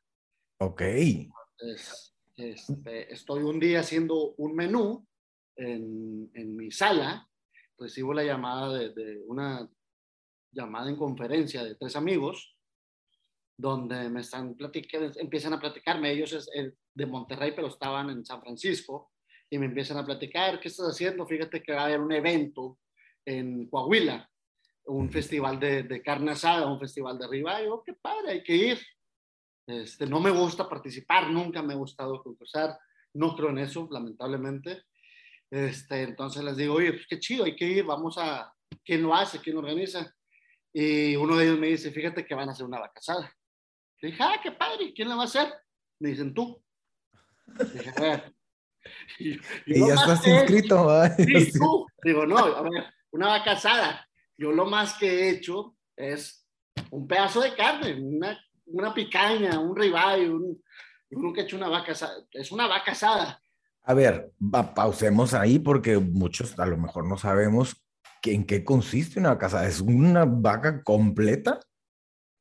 Ok. 0.60 0.82
Entonces, 0.82 2.16
este, 2.36 3.14
estoy 3.14 3.44
un 3.44 3.60
día 3.60 3.82
haciendo 3.82 4.34
un 4.38 4.56
menú 4.56 5.06
en, 5.60 6.32
en 6.34 6.56
mi 6.56 6.72
sala, 6.72 7.28
recibo 7.78 8.14
la 8.14 8.24
llamada 8.24 8.78
de, 8.78 8.90
de 8.94 9.22
una 9.28 9.70
llamada 10.52 10.90
en 10.90 10.96
conferencia 10.96 11.64
de 11.64 11.76
tres 11.76 11.96
amigos, 11.96 12.56
donde 13.58 14.10
me 14.10 14.22
están 14.22 14.56
platicando, 14.56 15.12
empiezan 15.20 15.54
a 15.54 15.60
platicarme, 15.60 16.12
ellos 16.12 16.32
es 16.34 16.50
eh, 16.56 16.74
de 16.94 17.06
Monterrey, 17.06 17.52
pero 17.54 17.68
estaban 17.68 18.10
en 18.10 18.26
San 18.26 18.42
Francisco, 18.42 19.12
y 19.50 19.58
me 19.58 19.66
empiezan 19.66 19.98
a 19.98 20.06
platicar, 20.06 20.60
¿qué 20.60 20.70
estás 20.70 20.88
haciendo? 20.88 21.28
Fíjate 21.28 21.62
que 21.62 21.74
va 21.74 21.82
a 21.82 21.86
haber 21.86 22.00
un 22.00 22.12
evento 22.12 22.80
en 23.26 23.68
Coahuila, 23.68 24.30
un 24.86 25.12
festival 25.12 25.60
de, 25.60 25.84
de 25.84 26.02
carne 26.02 26.32
asada, 26.32 26.72
un 26.72 26.80
festival 26.80 27.18
de 27.20 27.28
ribeye, 27.28 27.70
oh, 27.70 27.84
qué 27.84 27.94
padre, 27.94 28.32
hay 28.32 28.44
que 28.44 28.56
ir. 28.56 28.80
Este, 29.68 30.08
no 30.08 30.20
me 30.20 30.32
gusta 30.32 30.68
participar, 30.68 31.30
nunca 31.30 31.62
me 31.62 31.74
ha 31.74 31.78
gustado 31.78 32.24
concursar, 32.24 32.78
no 33.14 33.36
creo 33.36 33.50
en 33.50 33.60
eso, 33.60 33.88
lamentablemente. 33.92 34.84
Este, 35.52 36.04
entonces 36.04 36.44
les 36.44 36.58
digo, 36.58 36.76
oye, 36.76 36.94
pues 36.94 37.08
qué 37.08 37.20
chido, 37.20 37.46
hay 37.46 37.56
que 37.56 37.66
ir, 37.66 37.84
vamos 37.84 38.18
a, 38.18 38.54
¿quién 38.86 39.02
lo 39.02 39.16
hace? 39.16 39.40
¿Quién 39.40 39.56
lo 39.56 39.62
organiza? 39.62 40.14
Y 40.72 41.16
uno 41.16 41.36
de 41.36 41.46
ellos 41.46 41.60
me 41.60 41.68
dice, 41.68 41.92
fíjate 41.92 42.26
que 42.26 42.36
van 42.36 42.50
a 42.50 42.52
hacer 42.52 42.66
una 42.66 42.80
vacasada. 42.80 43.36
Le 44.02 44.12
dije, 44.12 44.24
ah, 44.24 44.40
qué 44.42 44.52
padre, 44.52 44.94
¿quién 44.94 45.10
la 45.10 45.16
va 45.16 45.24
a 45.24 45.26
hacer? 45.26 45.52
Me 46.00 46.10
dicen, 46.10 46.34
tú. 46.34 46.62
Dije, 47.74 47.92
a 47.96 48.02
ver. 48.02 48.34
Y, 49.20 49.38
ya 49.68 49.94
estás 49.94 50.22
que 50.22 50.30
inscrito. 50.30 50.88
Sí, 51.18 51.52
tú. 51.52 51.86
Digo, 52.02 52.26
no, 52.26 52.38
a 52.38 52.62
ver, 52.62 52.86
una 53.12 53.28
vaca 53.28 53.52
asada. 53.52 54.08
Yo 54.38 54.54
lo 54.54 54.66
más 54.66 54.94
que 54.98 55.06
he 55.06 55.30
hecho 55.32 55.76
es 55.98 56.48
un 56.92 57.06
pedazo 57.06 57.42
de 57.42 57.56
carne, 57.56 57.94
una, 57.94 58.40
una 58.68 58.94
picaña, 58.94 59.60
un 59.60 59.76
ribeye, 59.76 60.30
un, 60.30 60.64
Yo 61.10 61.20
nunca 61.20 61.42
he 61.42 61.44
hecho 61.44 61.58
una 61.58 61.68
vaca 61.68 61.92
asada. 61.92 62.26
Es 62.32 62.52
una 62.52 62.68
vaca 62.68 62.94
asada. 62.94 63.42
A 63.84 63.94
ver, 63.94 64.32
pausemos 64.76 65.34
ahí 65.34 65.58
porque 65.60 65.98
muchos 65.98 66.58
a 66.60 66.66
lo 66.66 66.78
mejor 66.78 67.08
no 67.08 67.18
sabemos 67.18 67.82
que- 68.22 68.34
en 68.34 68.46
qué 68.46 68.64
consiste 68.64 69.20
una 69.20 69.30
vaca 69.30 69.48
asada. 69.48 69.68
¿Es 69.68 69.80
una 69.82 70.26
vaca 70.26 70.84
completa? 70.84 71.60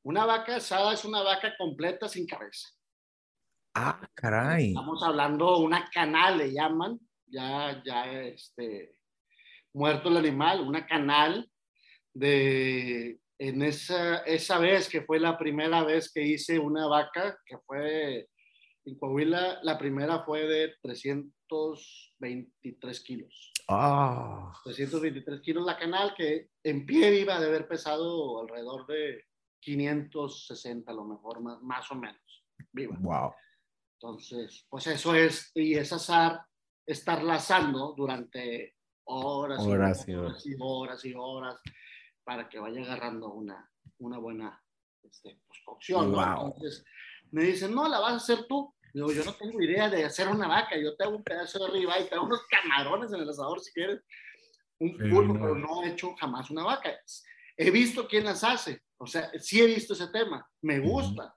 Una 0.04 0.26
vaca 0.26 0.57
asada 0.57 0.92
es 0.92 1.04
una 1.04 1.23
vaca 1.23 1.54
completa 1.57 2.09
sin 2.09 2.26
cabeza. 2.26 2.68
Ah, 3.75 4.00
caray. 4.14 4.68
Estamos 4.68 5.02
hablando 5.02 5.59
una 5.59 5.88
canal, 5.90 6.38
le 6.38 6.52
llaman, 6.52 6.99
ya, 7.26 7.83
ya, 7.85 8.11
este, 8.23 8.97
muerto 9.73 10.09
el 10.09 10.16
animal, 10.16 10.62
una 10.62 10.87
canal 10.87 11.49
de, 12.12 13.21
en 13.38 13.62
esa, 13.62 14.18
esa 14.18 14.59
vez 14.59 14.88
que 14.88 15.02
fue 15.02 15.21
la 15.21 15.38
primera 15.38 15.85
vez 15.85 16.11
que 16.12 16.23
hice 16.23 16.59
una 16.59 16.87
vaca, 16.88 17.38
que 17.47 17.59
fue 17.66 18.28
en 18.88 18.99
Coahuila, 18.99 19.61
la 19.62 19.78
primera 19.78 20.25
fue 20.25 20.47
de 20.47 20.75
323 20.83 23.00
kilos. 23.02 23.52
Ah, 23.68 24.52
323 24.64 25.40
kilos 25.40 25.64
la 25.66 25.78
canal, 25.78 26.14
que 26.16 26.50
en 26.62 26.87
pie 26.87 27.21
iba 27.21 27.38
de 27.38 27.47
haber 27.47 27.68
pesado 27.68 28.40
alrededor 28.40 28.87
de 28.87 29.25
560 29.61 30.90
a 30.90 30.95
lo 30.95 31.04
mejor, 31.04 31.40
más, 31.40 31.61
más 31.62 31.88
o 31.90 31.95
menos, 31.95 32.45
viva. 32.73 32.97
wow. 33.00 33.33
Entonces, 34.00 34.64
pues 34.71 34.87
eso 34.87 35.12
es, 35.14 35.50
y 35.54 35.75
es 35.75 35.92
azar 35.92 36.40
estar 36.87 37.23
lazando 37.23 37.95
durante 37.97 38.76
horas, 39.04 39.66
Horas 39.66 40.07
y 40.07 40.12
y 40.12 40.14
horas 40.14 40.47
y 40.47 40.54
horas 40.59 41.04
y 41.04 41.14
horas 41.14 41.61
para 42.23 42.49
que 42.49 42.61
vaya 42.61 42.83
agarrando 42.83 43.33
una, 43.33 43.68
una 43.99 44.18
buena 44.18 44.62
este, 45.02 45.40
pues, 45.47 45.59
cocción. 45.64 46.12
¿no? 46.12 46.18
Wow. 46.18 46.47
Entonces, 46.47 46.85
me 47.30 47.42
dicen, 47.42 47.75
no, 47.75 47.88
la 47.88 48.00
vas 48.00 48.12
a 48.12 48.16
hacer 48.16 48.47
tú. 48.47 48.75
Digo, 48.99 49.12
yo 49.12 49.25
no 49.25 49.33
tengo 49.35 49.62
idea 49.62 49.88
de 49.88 50.05
hacer 50.05 50.26
una 50.26 50.49
vaca, 50.49 50.76
yo 50.76 50.97
te 50.97 51.05
hago 51.05 51.14
un 51.14 51.23
pedazo 51.23 51.64
de 51.64 51.71
ribeye, 51.71 52.07
te 52.07 52.17
hago 52.17 52.26
unos 52.26 52.43
camarones 52.50 53.12
en 53.12 53.21
el 53.21 53.28
asador 53.28 53.61
si 53.61 53.73
quieres, 53.73 54.02
un 54.81 54.99
pulpo, 54.99 55.35
no. 55.35 55.40
pero 55.40 55.55
no 55.55 55.85
he 55.85 55.90
hecho 55.90 56.17
jamás 56.17 56.50
una 56.50 56.64
vaca. 56.64 56.90
He 57.57 57.71
visto 57.71 58.09
quién 58.09 58.25
las 58.25 58.43
hace, 58.43 58.83
o 58.97 59.07
sea, 59.07 59.31
sí 59.38 59.61
he 59.61 59.67
visto 59.67 59.93
ese 59.93 60.09
tema, 60.09 60.45
me 60.62 60.81
gusta, 60.81 61.33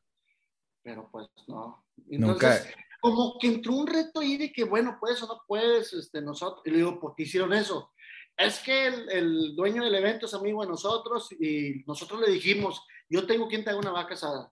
pero 0.81 1.07
pues 1.11 1.27
no. 1.47 1.85
Nunca. 2.07 2.55
Entonces, 2.57 2.75
como 2.99 3.37
que 3.37 3.45
entró 3.45 3.73
un 3.73 3.85
reto 3.85 4.21
ahí 4.21 4.37
de 4.37 4.51
que, 4.51 4.63
bueno, 4.63 4.97
puedes 4.99 5.21
o 5.21 5.27
no 5.27 5.43
puedes, 5.47 5.93
este, 5.93 6.19
nosotros, 6.19 6.63
y 6.65 6.71
le 6.71 6.77
digo, 6.77 6.99
¿por 6.99 7.13
qué 7.13 7.23
hicieron 7.23 7.53
eso? 7.53 7.91
Es 8.35 8.57
que 8.57 8.87
el, 8.87 9.09
el 9.11 9.55
dueño 9.55 9.83
del 9.83 9.93
evento 9.93 10.25
es 10.25 10.33
amigo 10.33 10.63
de 10.63 10.69
nosotros 10.69 11.31
y 11.33 11.83
nosotros 11.85 12.21
le 12.21 12.31
dijimos, 12.31 12.81
yo 13.07 13.27
tengo 13.27 13.47
quien 13.47 13.63
te 13.63 13.69
haga 13.69 13.77
una 13.77 13.91
vaca 13.91 14.15
asada. 14.15 14.51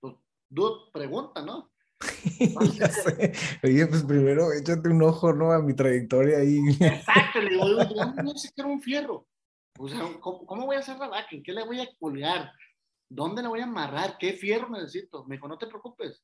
Pues, 0.00 0.14
dude, 0.48 0.90
pregunta, 0.94 1.42
¿no? 1.42 1.71
ya 2.78 2.88
sé. 2.88 3.32
Oye, 3.62 3.86
pues 3.86 4.02
primero 4.04 4.52
échate 4.52 4.88
un 4.88 5.02
ojo, 5.02 5.32
¿no? 5.32 5.52
A 5.52 5.60
mi 5.60 5.74
trayectoria 5.74 6.38
ahí. 6.38 6.58
Exacto, 6.80 7.40
le 7.40 7.50
digo, 7.50 7.66
no 8.22 8.34
sé 8.36 8.50
qué 8.54 8.62
era 8.62 8.70
un 8.70 8.80
fierro. 8.80 9.26
O 9.78 9.88
sea, 9.88 10.00
¿cómo, 10.20 10.46
cómo 10.46 10.66
voy 10.66 10.76
a 10.76 10.80
hacer 10.80 10.98
la 10.98 11.08
vaca? 11.08 11.28
¿En 11.30 11.42
qué 11.42 11.52
le 11.52 11.64
voy 11.64 11.80
a 11.80 11.88
colgar? 11.98 12.52
¿Dónde 13.08 13.42
la 13.42 13.48
voy 13.48 13.60
a 13.60 13.64
amarrar? 13.64 14.16
¿Qué 14.18 14.34
fierro 14.34 14.68
necesito? 14.70 15.24
Me 15.24 15.36
dijo, 15.36 15.48
no 15.48 15.58
te 15.58 15.66
preocupes. 15.66 16.22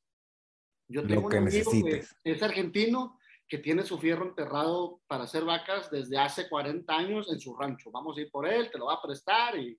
Yo 0.88 1.06
tengo 1.06 1.24
un 1.26 1.30
que 1.30 1.36
amigo 1.36 1.70
que 1.70 1.76
necesites. 1.76 2.16
es 2.24 2.42
argentino 2.42 3.18
que 3.46 3.58
tiene 3.58 3.82
su 3.82 3.98
fierro 3.98 4.26
enterrado 4.26 5.00
para 5.06 5.24
hacer 5.24 5.44
vacas 5.44 5.90
desde 5.90 6.18
hace 6.18 6.48
40 6.48 6.94
años 6.94 7.32
en 7.32 7.40
su 7.40 7.56
rancho. 7.56 7.90
Vamos 7.90 8.16
a 8.16 8.20
ir 8.20 8.30
por 8.30 8.46
él, 8.46 8.70
te 8.70 8.78
lo 8.78 8.86
va 8.86 8.94
a 8.94 9.02
prestar 9.02 9.58
y 9.58 9.78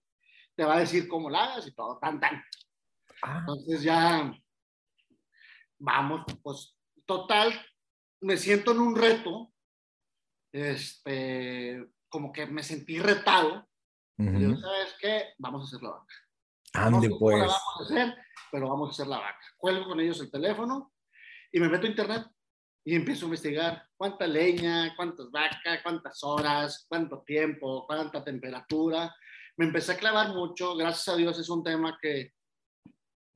te 0.55 0.65
va 0.65 0.77
a 0.77 0.79
decir 0.79 1.07
cómo 1.07 1.29
la 1.29 1.45
hagas 1.45 1.67
y 1.67 1.71
todo, 1.71 1.97
tan, 1.99 2.19
tan. 2.19 2.43
Ah, 3.23 3.39
Entonces 3.39 3.83
ya, 3.83 4.33
vamos, 5.79 6.25
pues 6.43 6.77
total, 7.05 7.53
me 8.21 8.37
siento 8.37 8.71
en 8.71 8.79
un 8.79 8.95
reto, 8.95 9.51
este, 10.51 11.85
como 12.09 12.31
que 12.31 12.45
me 12.45 12.63
sentí 12.63 12.99
retado. 12.99 13.67
Y 14.17 14.27
digo, 14.27 14.51
ujú. 14.51 14.61
¿sabes 14.61 14.95
qué? 14.99 15.33
Vamos 15.37 15.61
a 15.61 15.65
hacer 15.65 15.81
la 15.81 15.91
vaca. 15.91 16.13
No 16.73 16.97
Ande 16.97 17.07
sé 17.07 17.13
cómo 17.13 17.31
la 17.31 17.37
pues. 17.37 17.47
vamos 17.47 17.61
a 17.79 17.83
hacer, 17.83 18.17
pero 18.51 18.69
vamos 18.69 18.89
a 18.89 18.91
hacer 18.91 19.07
la 19.07 19.19
vaca. 19.19 19.45
Cuelgo 19.57 19.85
con 19.85 19.99
ellos 19.99 20.19
el 20.19 20.29
teléfono 20.29 20.93
y 21.51 21.59
me 21.59 21.69
meto 21.69 21.85
a 21.85 21.89
internet 21.89 22.27
y 22.83 22.95
empiezo 22.95 23.25
a 23.25 23.27
investigar 23.27 23.87
cuánta 23.95 24.27
leña, 24.27 24.93
cuántas 24.95 25.31
vacas, 25.31 25.81
cuántas 25.83 26.23
horas, 26.23 26.85
cuánto 26.89 27.23
tiempo, 27.23 27.85
cuánta 27.87 28.23
temperatura. 28.23 29.15
Me 29.57 29.65
empecé 29.65 29.93
a 29.93 29.97
clavar 29.97 30.33
mucho, 30.33 30.75
gracias 30.75 31.07
a 31.07 31.17
Dios 31.17 31.39
es 31.39 31.49
un 31.49 31.63
tema 31.63 31.97
que 32.01 32.33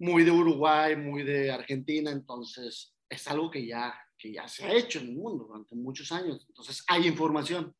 muy 0.03 0.25
de 0.25 0.31
Uruguay, 0.31 0.97
muy 0.97 1.23
de 1.23 1.49
Argentina, 1.49 2.11
entonces 2.11 2.93
es 3.09 3.27
algo 3.29 3.49
que 3.49 3.65
ya, 3.65 3.95
que 4.17 4.33
ya 4.33 4.47
se 4.49 4.65
ha 4.65 4.73
hecho 4.73 4.99
en 4.99 5.07
el 5.07 5.15
mundo 5.15 5.45
durante 5.45 5.75
muchos 5.75 6.11
años. 6.11 6.45
Entonces 6.49 6.83
hay 6.89 7.07
información. 7.07 7.73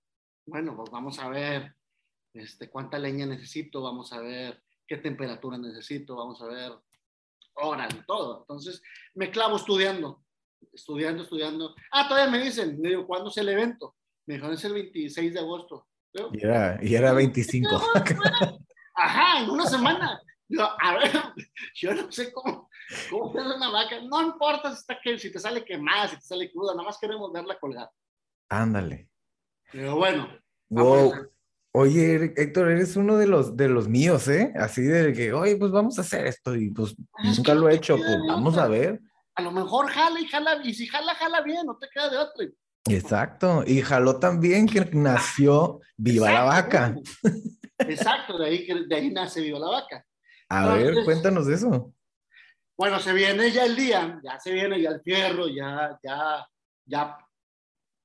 Bueno, 0.45 0.73
pues 0.75 0.89
vamos 0.89 1.19
a 1.19 1.27
ver 1.27 1.75
este, 2.33 2.69
cuánta 2.69 2.97
leña 2.97 3.25
necesito, 3.25 3.81
vamos 3.81 4.13
a 4.13 4.21
ver 4.21 4.63
qué 4.87 4.97
temperatura 4.97 5.57
necesito, 5.57 6.15
vamos 6.15 6.41
a 6.41 6.47
ver 6.47 6.71
horas 7.55 7.93
y 7.93 8.05
todo. 8.05 8.39
Entonces 8.41 8.81
me 9.15 9.29
clavo 9.29 9.57
estudiando, 9.57 10.23
estudiando, 10.71 11.23
estudiando. 11.23 11.75
Ah, 11.91 12.07
todavía 12.07 12.31
me 12.31 12.41
dicen, 12.41 12.79
me 12.79 12.89
digo, 12.89 13.05
¿cuándo 13.05 13.29
es 13.31 13.37
el 13.37 13.49
evento? 13.49 13.97
Me 14.27 14.35
dijeron, 14.35 14.53
es 14.53 14.63
el 14.63 14.73
26 14.73 15.33
de 15.33 15.39
agosto. 15.39 15.87
Y 16.31 16.45
era, 16.45 16.79
y 16.81 16.95
era 16.95 17.11
25. 17.11 17.81
Ajá, 18.95 19.43
en 19.43 19.49
una 19.49 19.65
semana. 19.65 20.21
Yo, 20.47 20.69
a 20.79 20.93
ver, 20.95 21.11
yo 21.75 21.93
no 21.93 22.11
sé 22.11 22.31
cómo, 22.31 22.69
cómo 23.09 23.29
hacer 23.29 23.55
una 23.55 23.69
vaca. 23.69 24.01
No 24.01 24.21
importa 24.21 24.71
si, 24.71 24.79
está 24.79 24.99
que, 25.01 25.17
si 25.17 25.31
te 25.31 25.39
sale 25.39 25.63
quemada, 25.63 26.07
si 26.09 26.15
te 26.15 26.21
sale 26.21 26.51
cruda, 26.51 26.73
nada 26.73 26.85
más 26.87 26.97
queremos 26.99 27.31
verla 27.31 27.57
colgada. 27.59 27.91
Ándale. 28.49 29.09
Digo, 29.71 29.95
bueno, 29.95 30.27
Wow. 30.69 31.13
Oye, 31.75 32.33
Héctor, 32.35 32.69
eres 32.69 32.95
uno 32.95 33.17
de 33.17 33.25
los 33.25 33.57
de 33.57 33.67
los 33.67 33.87
míos, 33.87 34.27
¿eh? 34.27 34.53
Así 34.55 34.83
de 34.83 35.11
que, 35.13 35.33
oye, 35.33 35.55
pues 35.55 35.71
vamos 35.71 35.97
a 35.97 36.01
hacer 36.01 36.27
esto 36.27 36.55
y 36.55 36.69
pues 36.69 36.95
Es 37.23 37.37
nunca 37.37 37.55
lo 37.55 37.67
he 37.67 37.75
hecho, 37.75 37.97
pues 37.97 38.17
vamos 38.27 38.57
a 38.57 38.67
ver. 38.67 39.01
a 39.35 39.41
lo 39.41 39.51
mejor 39.51 39.87
jala 39.87 40.19
y 40.19 40.27
jala, 40.27 40.59
y 40.63 40.73
si 40.73 40.85
jala, 40.85 41.15
jala 41.15 41.41
bien, 41.41 41.65
no 41.65 41.77
te 41.77 41.87
queda 41.89 42.09
de 42.09 42.17
otra. 42.17 42.45
Exacto. 42.87 43.63
Y 43.65 43.81
jaló 43.81 44.19
también 44.19 44.67
que 44.67 44.87
nació 44.93 45.79
Viva 45.97 46.31
la 46.31 46.43
Vaca. 46.43 46.95
Exacto, 47.79 48.37
de 48.37 48.45
ahí, 48.45 48.67
de 48.87 48.95
ahí 48.95 49.09
nace 49.11 49.41
Viva 49.41 49.57
la 49.57 49.69
Vaca. 49.69 50.05
A 50.53 50.75
ver, 50.75 51.03
cuéntanos 51.03 51.47
de 51.47 51.55
eso. 51.55 51.93
Bueno, 52.77 52.99
se 52.99 53.13
viene 53.13 53.51
ya 53.51 53.65
el 53.65 53.75
día, 53.75 54.19
ya 54.23 54.39
se 54.39 54.51
viene 54.51 54.79
ya 54.81 54.91
el 54.91 55.01
fierro, 55.01 55.47
ya, 55.47 55.97
ya, 56.03 56.47
ya 56.85 57.17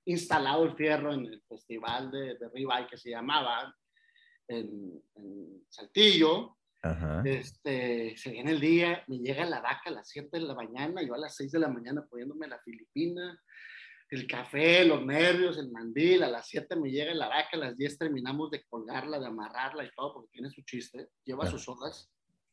instalado 0.06 0.64
el 0.64 0.74
fierro 0.74 1.12
en 1.12 1.26
el 1.26 1.42
festival 1.48 2.10
de, 2.10 2.36
de 2.38 2.48
ribeye 2.48 2.86
que 2.86 2.96
se 2.96 3.10
llamaba 3.10 3.74
en, 4.46 5.02
en 5.14 5.64
Saltillo. 5.68 6.56
Ajá. 6.82 7.22
Este, 7.24 8.16
se 8.16 8.30
viene 8.30 8.52
el 8.52 8.60
día, 8.60 9.04
me 9.08 9.18
llega 9.18 9.44
la 9.44 9.60
vaca 9.60 9.82
a 9.86 9.90
las 9.90 10.08
7 10.08 10.28
de 10.32 10.40
la 10.40 10.54
mañana, 10.54 11.02
yo 11.02 11.14
a 11.14 11.18
las 11.18 11.34
6 11.36 11.52
de 11.52 11.58
la 11.58 11.68
mañana 11.68 12.06
poniéndome 12.08 12.46
la 12.46 12.60
filipina, 12.60 13.38
el 14.10 14.26
café, 14.26 14.84
los 14.84 15.04
nervios, 15.04 15.58
el 15.58 15.70
mandil, 15.70 16.22
a 16.22 16.28
las 16.28 16.46
7 16.46 16.76
me 16.76 16.90
llega 16.90 17.12
la 17.14 17.28
vaca, 17.28 17.50
a 17.54 17.56
las 17.56 17.76
10 17.76 17.98
terminamos 17.98 18.50
de 18.50 18.64
colgarla, 18.64 19.18
de 19.18 19.26
amarrarla 19.26 19.84
y 19.84 19.90
todo, 19.94 20.14
porque 20.14 20.30
tiene 20.32 20.50
su 20.50 20.62
chiste, 20.62 21.08
lleva 21.24 21.46
sus 21.46 21.68
horas. 21.68 22.10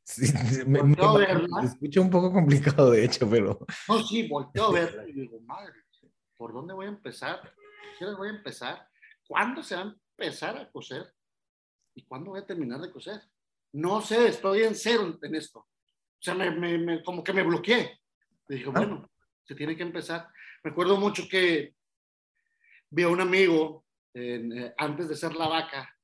Sí, 0.08 0.32
me, 0.68 0.84
me 0.84 0.96
a 1.04 1.14
verla. 1.14 1.62
se 1.62 1.68
escucha 1.68 2.00
un 2.00 2.12
poco 2.12 2.32
complicado, 2.32 2.92
de 2.92 3.04
hecho, 3.06 3.28
pero 3.30 3.60
No, 3.88 4.04
sí, 4.04 4.28
volteo 4.28 4.66
a 4.68 4.72
verla 4.72 5.08
y 5.10 5.14
digo, 5.14 5.40
madre, 5.42 5.74
¿por 6.38 6.54
dónde 6.54 6.76
voy 6.76 6.86
a 6.86 6.90
empezar? 6.90 7.42
¿Qué 7.98 8.06
voy 8.06 8.28
a 8.28 8.32
empezar? 8.32 8.88
¿Cuándo 9.28 9.64
se 9.64 9.76
va 9.76 9.82
a 9.82 9.96
empezar 10.18 10.58
a 10.58 10.70
coser? 10.70 11.12
¿Y 11.96 12.04
cuándo 12.06 12.32
voy 12.32 12.40
a 12.42 12.46
terminar 12.46 12.80
de 12.82 12.92
coser? 12.92 13.20
No 13.74 14.00
sé, 14.00 14.28
estoy 14.28 14.62
en 14.64 14.76
cero 14.76 15.18
en 15.22 15.36
esto. 15.36 15.60
O 15.60 15.68
sea, 16.20 16.36
me, 16.36 16.52
me- 16.52 16.78
me- 16.78 17.04
como 17.04 17.24
que 17.24 17.34
me 17.34 17.42
bloqueé. 17.44 18.00
Y 18.48 18.56
dije, 18.56 18.68
Ah. 18.70 18.72
bueno, 18.80 19.10
se 19.44 19.56
tiene 19.56 19.76
que 19.76 19.84
empezar. 19.84 20.28
Me 20.64 20.70
acuerdo 20.72 20.98
mucho 20.98 21.24
que 21.28 21.74
vi 22.92 23.04
a 23.04 23.08
un 23.10 23.22
amigo 23.22 23.86
en, 24.14 24.52
eh, 24.56 24.74
antes 24.78 25.10
de 25.10 25.16
ser 25.16 25.34
la 25.36 25.48
vaca, 25.48 25.95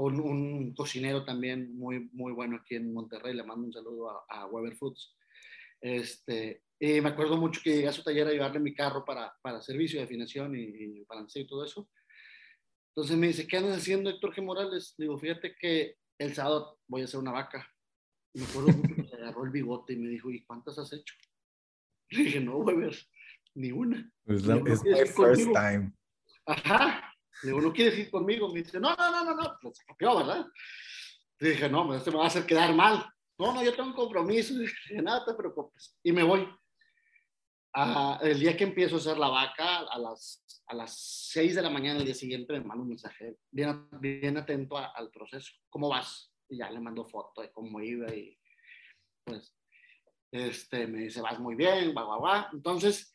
un, 0.00 0.20
un 0.20 0.74
cocinero 0.74 1.24
también 1.24 1.76
muy, 1.76 2.08
muy 2.12 2.32
bueno 2.32 2.56
aquí 2.56 2.76
en 2.76 2.92
Monterrey, 2.92 3.34
le 3.34 3.42
mando 3.44 3.66
un 3.66 3.72
saludo 3.72 4.10
a, 4.10 4.24
a 4.28 4.46
Weber 4.46 4.74
Foods. 4.76 5.16
Este, 5.80 6.62
y 6.80 7.00
me 7.00 7.10
acuerdo 7.10 7.36
mucho 7.36 7.60
que 7.62 7.70
llegué 7.70 7.88
a 7.88 7.92
su 7.92 8.02
taller 8.02 8.26
a 8.26 8.32
llevarle 8.32 8.60
mi 8.60 8.74
carro 8.74 9.04
para, 9.04 9.32
para 9.42 9.60
servicio 9.62 9.98
de 9.98 10.04
afinación 10.04 10.56
y, 10.56 10.62
y 10.62 11.04
balanceo 11.04 11.42
y 11.42 11.46
todo 11.46 11.64
eso. 11.64 11.88
Entonces 12.94 13.16
me 13.16 13.28
dice, 13.28 13.46
¿qué 13.46 13.58
andas 13.58 13.76
haciendo, 13.78 14.10
Héctor 14.10 14.34
G. 14.34 14.42
Morales? 14.42 14.94
Le 14.98 15.04
digo, 15.04 15.18
fíjate 15.18 15.54
que 15.60 15.96
el 16.18 16.34
sábado 16.34 16.80
voy 16.88 17.02
a 17.02 17.04
hacer 17.04 17.20
una 17.20 17.30
vaca. 17.32 17.68
Y 18.34 18.40
me 18.40 18.46
acuerdo 18.46 18.68
mucho 18.72 18.94
que 18.96 19.08
se 19.08 19.14
agarró 19.16 19.44
el 19.44 19.50
bigote 19.50 19.92
y 19.92 19.96
me 19.98 20.08
dijo, 20.10 20.30
¿y 20.30 20.44
cuántas 20.44 20.78
has 20.78 20.92
hecho? 20.92 21.14
Le 22.10 22.24
dije, 22.24 22.40
no, 22.40 22.56
Weber, 22.58 22.96
ni 23.54 23.70
una. 23.70 24.10
es, 24.26 24.44
la- 24.44 24.56
Yo 24.56 24.64
no 24.64 24.72
es 24.72 24.84
ir 24.84 25.06
first 25.06 25.44
time. 25.52 25.92
Ajá. 26.46 27.07
Le 27.42 27.50
digo, 27.50 27.60
¿no 27.60 27.72
quieres 27.72 27.98
ir 27.98 28.10
conmigo? 28.10 28.48
Me 28.52 28.62
dice, 28.62 28.80
no, 28.80 28.94
no, 28.94 29.10
no, 29.10 29.24
no, 29.24 29.34
no. 29.34 29.58
Pues 29.60 29.82
copió, 29.86 30.16
¿verdad? 30.16 30.46
Le 31.38 31.50
dije, 31.50 31.68
no, 31.68 31.94
este 31.94 32.10
me 32.10 32.16
va 32.18 32.24
a 32.24 32.26
hacer 32.28 32.44
quedar 32.46 32.74
mal. 32.74 33.04
No, 33.38 33.52
no, 33.52 33.62
yo 33.62 33.72
tengo 33.74 33.90
un 33.90 33.94
compromiso. 33.94 34.54
Le 34.54 34.60
dije, 34.60 35.02
nada 35.02 35.24
te 35.24 35.34
preocupes. 35.34 35.96
Y 36.02 36.12
me 36.12 36.22
voy. 36.22 36.48
Ah, 37.74 38.18
el 38.22 38.40
día 38.40 38.56
que 38.56 38.64
empiezo 38.64 38.96
a 38.96 38.98
hacer 38.98 39.18
la 39.18 39.28
vaca, 39.28 39.78
a 39.80 39.98
las, 39.98 40.62
a 40.66 40.74
las 40.74 40.98
6 41.30 41.54
de 41.54 41.62
la 41.62 41.70
mañana 41.70 41.96
del 41.98 42.06
día 42.06 42.14
siguiente 42.14 42.54
me 42.54 42.60
manda 42.64 42.82
un 42.82 42.88
mensaje, 42.88 43.36
bien, 43.50 43.88
bien 44.00 44.36
atento 44.36 44.76
a- 44.78 44.86
al 44.96 45.10
proceso, 45.10 45.52
¿cómo 45.68 45.88
vas? 45.88 46.32
Y 46.48 46.56
ya 46.58 46.70
le 46.70 46.80
mando 46.80 47.04
foto 47.04 47.42
de 47.42 47.52
cómo 47.52 47.80
iba 47.80 48.12
y 48.12 48.36
pues 49.22 49.54
este, 50.32 50.86
me 50.86 51.00
dice, 51.00 51.20
vas 51.20 51.38
muy 51.38 51.54
bien, 51.54 51.94
va, 51.96 52.04
va, 52.04 52.18
va. 52.18 52.50
Entonces, 52.52 53.12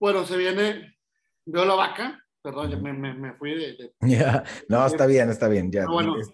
bueno, 0.00 0.26
se 0.26 0.36
viene, 0.36 0.98
veo 1.46 1.64
la 1.64 1.74
vaca, 1.74 2.23
perdón, 2.44 2.82
me, 2.82 2.92
me, 2.92 3.14
me 3.14 3.32
fui 3.34 3.52
de, 3.54 3.72
de- 3.74 3.94
Ya, 4.02 4.44
No, 4.68 4.84
está 4.86 5.06
bien, 5.06 5.30
está 5.30 5.48
bien. 5.48 5.72
Ya. 5.72 5.84
Ah, 5.84 5.90
bueno. 5.90 6.16
Es- 6.20 6.30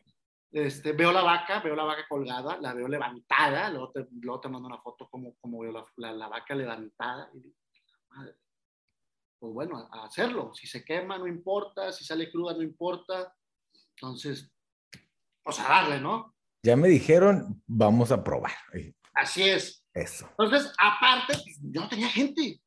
este, 0.52 0.90
veo 0.92 1.12
la 1.12 1.22
vaca, 1.22 1.60
veo 1.60 1.76
la 1.76 1.84
vaca 1.84 2.02
colgada, 2.08 2.58
la 2.60 2.74
veo 2.74 2.88
levantada, 2.88 3.70
luego 3.70 3.92
te, 3.92 4.08
luego 4.20 4.40
te 4.40 4.48
mando 4.48 4.66
una 4.66 4.80
foto 4.82 5.08
como, 5.08 5.36
como 5.36 5.60
veo 5.60 5.70
la, 5.70 5.84
la, 5.96 6.12
la 6.12 6.26
vaca 6.26 6.56
levantada. 6.56 7.30
Y 7.32 7.54
madre, 8.08 8.34
pues 9.38 9.52
bueno, 9.54 9.78
a, 9.78 10.00
a 10.00 10.06
hacerlo. 10.06 10.52
Si 10.52 10.66
se 10.66 10.84
quema, 10.84 11.18
no 11.18 11.28
importa, 11.28 11.92
si 11.92 12.04
sale 12.04 12.28
cruda, 12.32 12.52
no 12.54 12.62
importa. 12.64 13.32
Entonces, 13.94 14.50
pues 15.44 15.60
a 15.60 15.68
darle, 15.68 16.00
¿no? 16.00 16.34
Ya 16.64 16.74
me 16.74 16.88
dijeron, 16.88 17.62
vamos 17.68 18.10
a 18.10 18.24
probar. 18.24 18.50
Así 19.14 19.48
es. 19.48 19.86
Eso. 19.94 20.28
Entonces, 20.36 20.72
aparte, 20.78 21.34
pues, 21.34 21.60
yo 21.62 21.80
no 21.82 21.88
tenía 21.88 22.08
gente. 22.08 22.60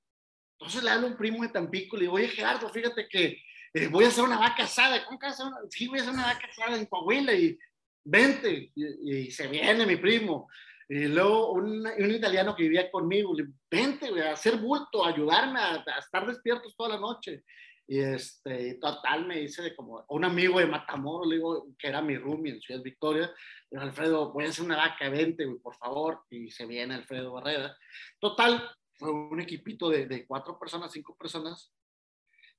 Entonces 0.63 0.83
le 0.83 0.89
hablo 0.89 1.07
a 1.07 1.09
un 1.09 1.17
primo 1.17 1.43
de 1.43 1.49
Tampico 1.49 1.97
le 1.97 2.03
digo, 2.03 2.13
oye 2.13 2.29
Gerardo, 2.29 2.69
fíjate 2.69 3.07
que 3.09 3.43
eh, 3.73 3.87
voy 3.87 4.05
a 4.05 4.07
hacer 4.07 4.23
una 4.23 4.39
vaca 4.39 4.63
asada. 4.63 5.03
¿Cómo 5.05 5.19
que 5.19 5.25
vas 5.25 5.39
a 5.39 5.43
hacer 5.43 5.53
una? 5.53 5.69
Sí, 5.69 5.87
voy 5.87 5.99
a 5.99 6.01
hacer 6.03 6.13
una 6.13 6.25
vaca 6.25 6.47
asada 6.49 6.77
en 6.77 6.85
Coahuila 6.85 7.33
y 7.33 7.57
vente. 8.05 8.71
Y, 8.73 9.25
y 9.25 9.31
se 9.31 9.47
viene 9.47 9.85
mi 9.85 9.97
primo. 9.97 10.47
Y 10.87 11.07
luego 11.07 11.51
un, 11.51 11.85
un 11.85 12.11
italiano 12.11 12.55
que 12.55 12.63
vivía 12.63 12.89
conmigo, 12.89 13.33
le 13.33 13.43
digo, 13.43 13.57
vente, 13.69 14.09
güey, 14.09 14.21
a 14.21 14.33
hacer 14.33 14.57
bulto, 14.57 15.05
ayudarme 15.05 15.59
a, 15.59 15.83
a 15.85 15.99
estar 15.99 16.25
despiertos 16.25 16.75
toda 16.77 16.89
la 16.89 16.99
noche. 16.99 17.43
Y 17.85 17.99
este, 17.99 18.75
total, 18.75 19.25
me 19.25 19.39
dice 19.39 19.61
de 19.61 19.75
como 19.75 20.05
un 20.07 20.23
amigo 20.23 20.59
de 20.59 20.65
Matamoros, 20.67 21.27
le 21.27 21.35
digo, 21.35 21.67
que 21.77 21.87
era 21.87 22.01
mi 22.01 22.17
roomie 22.17 22.53
en 22.53 22.61
Ciudad 22.61 22.81
Victoria, 22.81 23.29
digo, 23.69 23.83
Alfredo, 23.83 24.31
voy 24.31 24.45
a 24.45 24.49
hacer 24.49 24.63
una 24.63 24.77
vaca, 24.77 25.09
vente, 25.09 25.45
por 25.61 25.75
favor. 25.75 26.23
Y 26.29 26.49
se 26.49 26.65
viene 26.65 26.95
Alfredo 26.95 27.33
Barrera. 27.33 27.75
Total, 28.19 28.69
fue 28.95 29.11
un 29.11 29.39
equipito 29.39 29.89
de, 29.89 30.05
de 30.05 30.25
cuatro 30.25 30.57
personas, 30.59 30.91
cinco 30.91 31.15
personas, 31.15 31.71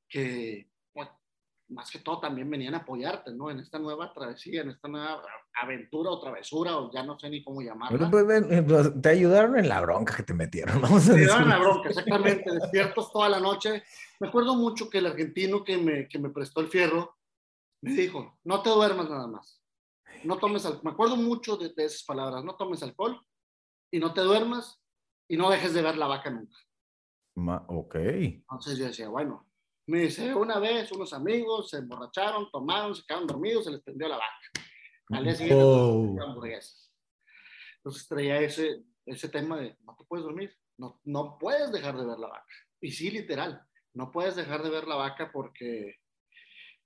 que, 0.09 0.71
pues, 0.93 1.09
más 1.69 1.91
que 1.91 2.01
todo 2.01 2.21
también 2.21 2.51
venían 2.51 2.75
a 2.75 2.79
apoyarte, 2.79 3.33
¿no? 3.33 3.51
En 3.51 3.59
esta 3.59 3.79
nueva 3.79 4.13
travesía, 4.13 4.61
en 4.63 4.71
esta 4.71 4.87
nueva 4.87 5.23
aventura 5.55 6.11
o 6.11 6.21
travesura, 6.21 6.77
o 6.77 6.93
ya 6.93 7.03
no 7.03 7.19
sé 7.19 7.31
ni 7.31 7.43
cómo 7.43 7.63
llamarla. 7.63 8.09
Bueno, 8.09 8.27
pues, 8.27 8.53
eh, 8.53 8.63
pues, 8.63 9.01
te 9.01 9.09
ayudaron 9.09 9.59
en 9.59 9.69
la 9.69 9.81
bronca 9.81 10.15
que 10.15 10.23
te 10.25 10.35
metieron. 10.35 10.81
Vamos 10.83 11.09
a 11.09 11.13
Me 11.13 11.21
decir. 11.21 11.29
daban 11.29 11.49
la 11.49 11.59
bronca, 11.59 11.89
exactamente, 11.89 12.53
despiertos 12.53 13.11
toda 13.13 13.29
la 13.29 13.41
noche. 13.41 13.83
Me 14.21 14.29
acuerdo 14.29 14.55
mucho 14.57 14.91
que 14.91 14.99
el 14.99 15.07
argentino 15.07 15.65
que 15.65 15.79
me, 15.79 16.09
que 16.09 16.19
me 16.19 16.31
prestó 16.31 16.61
el 16.61 16.69
fierro 16.69 17.17
me 17.81 17.93
dijo, 17.93 18.39
no 18.45 18.63
te 18.63 18.71
duermas 18.71 19.09
nada 19.11 19.27
más. 19.27 19.61
No 20.23 20.39
tomes 20.39 20.65
alcohol. 20.65 20.85
Me 20.85 20.91
acuerdo 20.91 21.17
mucho 21.17 21.57
de, 21.57 21.71
de 21.75 21.85
esas 21.85 22.03
palabras, 22.05 22.43
no 22.45 22.57
tomes 22.57 22.83
alcohol 22.83 23.21
y 23.91 23.99
no 23.99 24.15
te 24.15 24.23
duermas 24.23 24.81
y 25.29 25.37
no 25.37 25.51
dejes 25.51 25.73
de 25.75 25.83
ver 25.83 25.97
la 25.97 26.07
vaca 26.07 26.31
nunca. 26.31 26.57
Ma- 27.37 27.65
ok. 27.69 27.95
Entonces 27.97 28.79
yo 28.79 28.87
decía, 28.87 29.09
bueno, 29.09 29.51
me 29.87 30.01
dice, 30.01 30.35
una 30.35 30.59
vez 30.59 30.91
unos 30.93 31.13
amigos 31.13 31.71
se 31.71 31.79
emborracharon, 31.79 32.51
tomaron, 32.51 32.95
se 32.95 33.03
quedaron 33.07 33.27
dormidos, 33.27 33.65
se 33.65 33.73
les 33.73 33.83
prendió 33.83 34.09
la 34.09 34.17
vaca. 34.17 34.69
Al 35.11 35.25
día 35.25 35.35
siguiente, 35.35 35.65
Wow. 35.65 36.21
hamburguesas. 36.23 36.93
Entonces 37.77 38.09
traía 38.09 38.41
ese, 38.41 38.83
ese 39.05 39.29
tema 39.29 39.59
de, 39.59 39.77
no 39.83 39.95
te 39.97 40.05
puedes 40.05 40.25
dormir, 40.25 40.57
no, 40.79 41.01
no 41.05 41.37
puedes 41.39 41.71
dejar 41.71 41.97
de 41.99 42.07
ver 42.07 42.19
la 42.19 42.29
vaca. 42.29 42.47
Y 42.81 42.91
sí, 42.91 43.11
literal, 43.11 43.63
no 43.95 44.11
puedes 44.11 44.37
dejar 44.37 44.63
de 44.63 44.71
ver 44.71 44.87
la 44.89 44.97
vaca 44.97 45.31
porque 45.33 45.97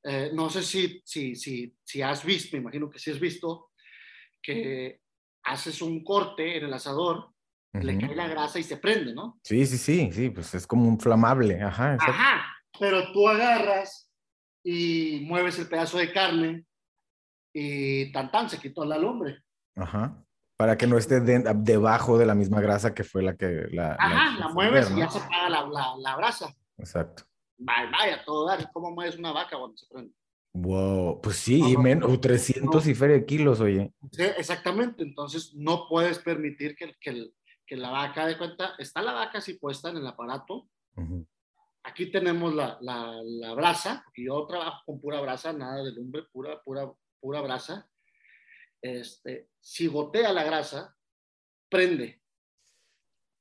eh, 0.04 0.30
no 0.34 0.50
sé 0.50 0.62
si, 0.62 1.00
si, 1.04 1.36
si, 1.36 1.76
si 1.84 2.02
has 2.02 2.24
visto, 2.24 2.56
me 2.56 2.62
imagino 2.62 2.90
que 2.90 2.98
sí 2.98 3.10
has 3.10 3.20
visto, 3.20 3.70
que 4.42 5.00
haces 5.44 5.80
un 5.82 6.02
corte 6.02 6.56
en 6.56 6.64
el 6.64 6.72
asador, 6.74 7.32
le 7.72 7.98
cae 7.98 8.14
la 8.14 8.28
grasa 8.28 8.58
y 8.58 8.62
se 8.62 8.76
prende, 8.76 9.14
¿no? 9.14 9.38
Sí, 9.42 9.64
sí, 9.66 9.78
sí, 9.78 10.10
sí, 10.12 10.30
pues 10.30 10.54
es 10.54 10.66
como 10.66 10.88
un 10.88 10.98
flamable. 10.98 11.60
Ajá, 11.62 11.94
exacto. 11.94 12.14
Ajá, 12.14 12.42
pero 12.78 13.12
tú 13.12 13.28
agarras 13.28 14.10
y 14.64 15.20
mueves 15.26 15.58
el 15.58 15.68
pedazo 15.68 15.98
de 15.98 16.12
carne 16.12 16.64
y 17.52 18.10
tan 18.12 18.30
tan 18.30 18.48
se 18.50 18.58
quitó 18.58 18.84
la 18.84 18.98
lumbre. 18.98 19.42
Ajá. 19.76 20.22
Para 20.56 20.76
que 20.76 20.86
no 20.88 20.98
esté 20.98 21.20
de- 21.20 21.44
debajo 21.56 22.18
de 22.18 22.26
la 22.26 22.34
misma 22.34 22.60
grasa 22.60 22.92
que 22.94 23.04
fue 23.04 23.22
la 23.22 23.36
que 23.36 23.66
la. 23.70 23.94
Ajá, 23.98 24.38
la 24.38 24.48
mueves 24.48 24.88
ver, 24.88 24.98
y 24.98 25.00
ya 25.00 25.08
se 25.08 25.18
apaga 25.18 25.48
la, 25.48 25.66
la, 25.68 25.94
la 25.98 26.16
brasa. 26.16 26.52
Exacto. 26.78 27.24
Vaya, 27.58 27.90
vaya, 27.90 28.24
todo 28.24 28.46
dar. 28.46 28.70
¿Cómo 28.72 28.90
mueves 28.90 29.16
una 29.16 29.32
vaca 29.32 29.56
cuando 29.56 29.76
se 29.76 29.86
prende? 29.86 30.12
Wow, 30.54 31.20
pues 31.20 31.36
sí, 31.36 31.60
No, 31.60 31.68
y 31.68 31.72
no, 31.74 31.82
men- 31.82 31.98
no, 32.00 32.06
uh, 32.08 32.18
300 32.18 32.84
no. 32.84 32.90
y 32.90 32.94
feria 32.94 33.16
de 33.16 33.26
kilos, 33.26 33.60
oye. 33.60 33.92
Exactamente. 34.36 35.04
Entonces 35.04 35.52
no 35.54 35.86
puedes 35.88 36.18
permitir 36.18 36.74
que, 36.74 36.94
que, 37.00 37.10
el- 37.10 37.34
que 37.68 37.76
la 37.76 37.90
vaca 37.90 38.26
de 38.26 38.38
cuenta. 38.38 38.74
Está 38.78 39.02
la 39.02 39.12
vaca 39.12 39.38
así 39.38 39.54
puesta 39.58 39.90
en 39.90 39.98
el 39.98 40.06
aparato. 40.06 40.68
Aquí 41.84 42.10
tenemos 42.10 42.54
la, 42.54 42.78
la, 42.80 43.20
la 43.22 43.54
brasa, 43.54 44.02
porque 44.04 44.24
yo 44.24 44.44
trabajo 44.46 44.82
con 44.84 45.00
pura 45.00 45.20
brasa, 45.20 45.52
nada 45.52 45.82
de 45.84 45.92
lumbre, 45.92 46.22
pura, 46.32 46.60
pura, 46.62 46.90
pura 47.20 47.40
brasa. 47.40 47.88
Este, 48.82 49.48
si 49.60 49.86
gotea 49.86 50.32
la 50.32 50.44
grasa, 50.44 50.94
prende. 51.68 52.20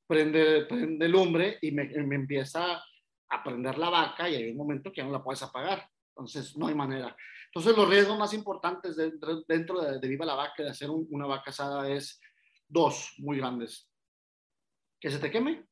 Prende, 0.06 0.64
prende 0.66 1.08
lumbre 1.08 1.58
y 1.60 1.70
me, 1.72 1.84
me 1.84 2.14
empieza 2.16 2.82
a 3.30 3.42
prender 3.44 3.76
la 3.76 3.90
vaca 3.90 4.28
y 4.28 4.36
hay 4.36 4.50
un 4.50 4.56
momento 4.56 4.90
que 4.90 4.98
ya 5.02 5.04
no 5.04 5.12
la 5.12 5.22
puedes 5.22 5.42
apagar. 5.42 5.86
Entonces, 6.10 6.56
no 6.56 6.66
hay 6.66 6.74
manera. 6.74 7.14
Entonces, 7.46 7.76
los 7.76 7.88
riesgos 7.88 8.18
más 8.18 8.32
importantes 8.34 8.96
dentro, 8.96 9.42
dentro 9.46 9.80
de, 9.80 9.98
de 9.98 10.08
Viva 10.08 10.24
la 10.26 10.34
Vaca, 10.34 10.62
de 10.62 10.70
hacer 10.70 10.90
un- 10.90 11.06
una 11.10 11.26
vaca 11.26 11.50
asada, 11.50 11.88
es 11.90 12.20
dos 12.66 13.14
muy 13.18 13.36
grandes. 13.38 13.87
Que 15.00 15.10
se 15.10 15.18
te 15.18 15.30
queme, 15.30 15.64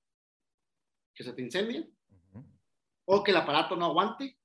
que 1.14 1.24
se 1.24 1.32
te 1.32 1.42
incendie, 1.42 1.90
Ujú. 2.10 2.46
o 3.06 3.22
que 3.24 3.30
el 3.32 3.36
aparato 3.38 3.74
no 3.76 3.86
aguante, 3.86 4.38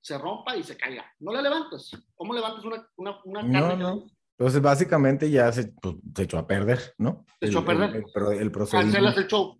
se 0.00 0.18
rompa 0.18 0.56
y 0.56 0.62
se 0.62 0.76
caiga. 0.76 1.10
No 1.20 1.32
la 1.32 1.42
levantas. 1.42 1.90
¿Cómo 2.14 2.34
levantas 2.34 2.64
una, 2.64 2.88
una, 2.96 3.20
una 3.24 3.42
No, 3.42 3.52
carne? 3.52 3.76
que- 3.76 3.82
no. 3.82 4.06
Entonces, 4.38 4.60
básicamente 4.60 5.30
ya 5.30 5.50
se, 5.50 5.68
pues, 5.68 5.94
se 6.14 6.22
echó 6.24 6.38
a 6.38 6.46
perder, 6.46 6.94
¿no? 6.98 7.24
Se 7.40 7.46
echó 7.48 7.58
a 7.58 7.60
El- 7.62 7.66
perder. 7.66 7.90
El, 7.90 7.96
el 7.96 8.12
pro- 8.12 8.30
el 8.32 8.68
Cancelas 8.70 9.16
el 9.16 9.26
show. 9.26 9.58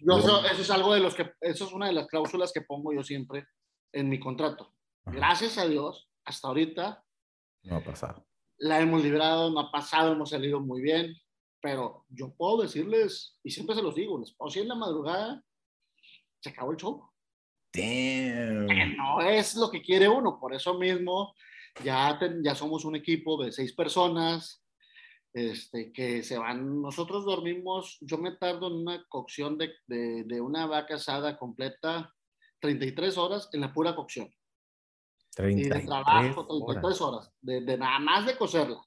Yo, 0.00 0.18
eso, 0.18 0.44
eso 0.44 0.62
es 0.62 0.70
algo 0.70 0.94
de 0.94 1.00
los 1.00 1.14
que, 1.14 1.32
eso 1.40 1.64
es 1.66 1.72
una 1.72 1.86
de 1.86 1.92
las 1.94 2.06
cláusulas 2.06 2.52
que 2.52 2.60
pongo 2.60 2.92
yo 2.94 3.02
siempre 3.02 3.46
en 3.92 4.08
mi 4.08 4.20
contrato. 4.20 4.72
Ajá. 5.04 5.16
Gracias 5.16 5.58
a 5.58 5.66
Dios, 5.66 6.08
hasta 6.24 6.48
ahorita 6.48 7.02
No 7.64 7.76
ha 7.76 7.80
pasado. 7.84 8.26
la 8.58 8.78
hemos 8.80 9.02
librado, 9.02 9.50
no 9.50 9.58
ha 9.60 9.72
pasado, 9.72 10.12
hemos 10.12 10.30
salido 10.30 10.60
muy 10.60 10.80
bien, 10.82 11.12
pero 11.66 12.04
yo 12.10 12.32
puedo 12.32 12.62
decirles, 12.62 13.40
y 13.42 13.50
siempre 13.50 13.74
se 13.74 13.82
los 13.82 13.96
digo, 13.96 14.20
les 14.20 14.32
puedo 14.36 14.48
decir 14.48 14.62
en 14.62 14.68
la 14.68 14.76
madrugada, 14.76 15.42
se 16.40 16.50
acabó 16.50 16.70
el 16.70 16.76
show. 16.76 17.10
Damn. 17.72 18.96
No 18.96 19.20
es 19.20 19.56
lo 19.56 19.68
que 19.68 19.82
quiere 19.82 20.08
uno, 20.08 20.38
por 20.38 20.54
eso 20.54 20.78
mismo 20.78 21.34
ya, 21.82 22.16
ten- 22.20 22.40
ya 22.44 22.54
somos 22.54 22.84
un 22.84 22.94
equipo 22.94 23.42
de 23.42 23.50
seis 23.50 23.72
personas, 23.74 24.64
este, 25.34 25.90
que 25.92 26.22
se 26.22 26.38
van, 26.38 26.80
nosotros 26.80 27.24
dormimos, 27.24 27.98
yo 28.00 28.16
me 28.16 28.30
tardo 28.36 28.68
en 28.68 28.74
una 28.74 29.04
cocción 29.08 29.58
de, 29.58 29.72
de, 29.88 30.22
de 30.22 30.40
una 30.40 30.66
vaca 30.66 30.94
asada 30.94 31.36
completa 31.36 32.14
33 32.60 33.18
horas 33.18 33.48
en 33.52 33.60
la 33.62 33.72
pura 33.72 33.96
cocción. 33.96 34.28
Y 34.28 35.34
33 35.34 35.80
de 35.82 35.86
trabajo, 35.88 36.46
horas. 36.48 36.80
33 36.80 37.00
horas, 37.00 37.32
de, 37.40 37.60
de 37.62 37.76
nada 37.76 37.98
más 37.98 38.24
de 38.24 38.36
cocerla. 38.38 38.80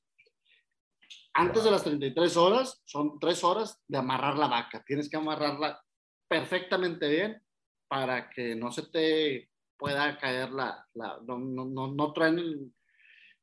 Antes 1.40 1.64
de 1.64 1.72
las 1.72 1.84
33 1.86 2.36
horas, 2.36 2.82
son 2.86 3.18
3 3.18 3.42
horas 3.46 3.82
de 3.88 3.98
amarrar 3.98 4.38
la 4.38 4.48
vaca. 4.48 4.84
Tienes 4.86 5.10
que 5.10 5.16
amarrarla 5.16 5.82
perfectamente 6.28 7.08
bien 7.08 7.42
para 7.88 8.30
que 8.30 8.56
no 8.56 8.72
se 8.74 8.84
te 8.88 9.50
pueda 9.78 10.18
caer 10.18 10.52
la, 10.52 10.86
la 10.96 11.18
no, 11.26 11.40
no, 11.40 11.64
no, 11.66 11.88
no 11.94 12.12
traen 12.12 12.40
el- 12.40 12.74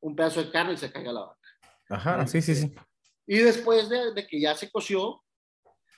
un 0.01 0.15
pedazo 0.15 0.43
de 0.43 0.51
carne 0.51 0.73
y 0.73 0.77
se 0.77 0.91
caiga 0.91 1.11
la 1.11 1.21
vaca. 1.21 1.49
Ajá, 1.89 2.27
sí, 2.27 2.39
sí, 2.39 2.53
sí. 2.53 2.75
Y 3.25 3.39
después 3.39 3.89
de, 3.89 4.13
de 4.13 4.27
que 4.27 4.39
ya 4.39 4.53
se 4.53 4.69
coció, 4.71 5.23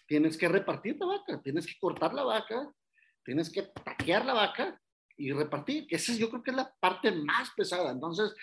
tienes 0.08 0.38
que 0.38 0.48
repartir 0.48 0.96
la 1.00 1.06
vaca, 1.06 1.42
tienes 1.44 1.68
que 1.68 1.74
cortar 1.82 2.14
la 2.14 2.24
vaca, 2.24 2.72
tienes 3.26 3.52
que 3.52 3.64
taquear 3.64 4.24
la 4.26 4.34
vaca 4.36 4.80
y 5.18 5.34
repartir, 5.34 5.86
que 5.86 5.98
esa 5.98 6.14
es- 6.14 6.18
yo 6.18 6.30
creo 6.30 6.42
que 6.44 6.52
es 6.52 6.58
la 6.58 6.74
parte 6.80 7.12
más 7.12 7.50
pesada. 7.58 7.92
Entonces, 7.92 8.34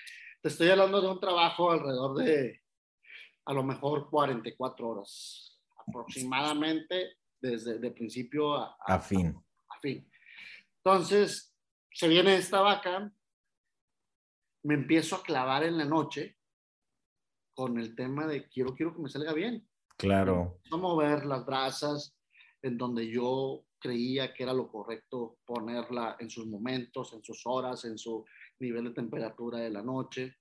te 0.43 0.49
estoy 0.51 0.69
hablando 0.69 1.01
de 1.01 1.09
un 1.09 1.19
trabajo 1.21 1.71
alrededor 1.73 2.19
de 2.19 2.61
a 3.47 3.53
lo 3.55 3.63
mejor 3.63 4.09
44 4.11 4.89
horas 4.89 5.61
aproximadamente 5.87 7.19
desde 7.41 7.79
de 7.79 7.91
principio 7.93 8.55
a, 8.55 8.77
a- 8.87 8.95
A 8.95 9.01
fin. 9.01 9.35
a 9.69 9.79
fin. 9.81 10.09
Entonces, 10.85 11.55
se 11.93 12.09
viene 12.09 12.37
esta 12.37 12.61
vaca, 12.61 13.13
me 14.65 14.75
empiezo 14.75 15.17
a 15.17 15.23
clavar 15.23 15.63
en 15.65 15.79
la 15.79 15.85
noche 15.85 16.37
con 17.55 17.79
el 17.79 17.95
tema 17.95 18.27
de 18.27 18.49
quiero, 18.49 18.75
quiero 18.75 18.95
que 18.95 19.03
me 19.03 19.09
salga 19.09 19.33
bien. 19.33 19.67
Claro. 19.97 20.61
A 20.71 20.77
mover 20.77 21.25
las 21.25 21.47
brasas 21.47 22.15
en 22.63 22.77
donde 22.77 23.11
yo 23.11 23.65
creía 23.79 24.35
que 24.35 24.43
era 24.43 24.53
lo 24.53 24.69
correcto 24.69 25.39
ponerla 25.45 26.17
en 26.19 26.29
sus 26.29 26.47
momentos, 26.47 27.13
en 27.13 27.23
sus 27.23 27.43
horas, 27.47 27.85
en 27.85 27.97
su 27.97 28.25
nivel 28.59 28.85
de 28.85 28.91
temperatura 28.91 29.59
de 29.59 29.71
la 29.71 29.83
noche. 29.83 30.37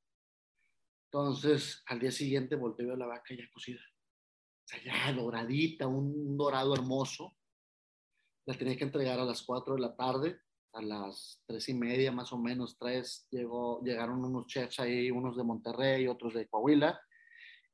Entonces, 1.05 1.83
al 1.87 1.99
día 1.99 2.11
siguiente 2.11 2.55
volteé 2.55 2.91
a 2.91 2.95
la 2.95 3.05
vaca 3.07 3.33
ya 3.35 3.49
cocida. 3.51 3.79
O 3.79 4.67
sea, 4.67 4.83
ya 4.83 5.13
doradita, 5.13 5.87
un 5.87 6.35
dorado 6.37 6.73
hermoso. 6.73 7.35
La 8.45 8.57
tenía 8.57 8.75
que 8.75 8.83
entregar 8.83 9.19
a 9.19 9.25
las 9.25 9.43
4 9.43 9.75
de 9.75 9.81
la 9.81 9.95
tarde. 9.95 10.39
A 10.73 10.81
las 10.81 11.41
tres 11.47 11.69
y 11.69 11.73
media, 11.73 12.11
más 12.11 12.33
o 12.33 12.37
menos, 12.37 12.77
tres, 12.77 13.27
llegó, 13.31 13.81
llegaron 13.81 14.25
unos 14.25 14.45
chefs 14.47 14.81
ahí, 14.81 15.09
unos 15.09 15.37
de 15.37 15.43
Monterrey, 15.45 16.05
otros 16.07 16.33
de 16.33 16.49
Coahuila. 16.49 16.99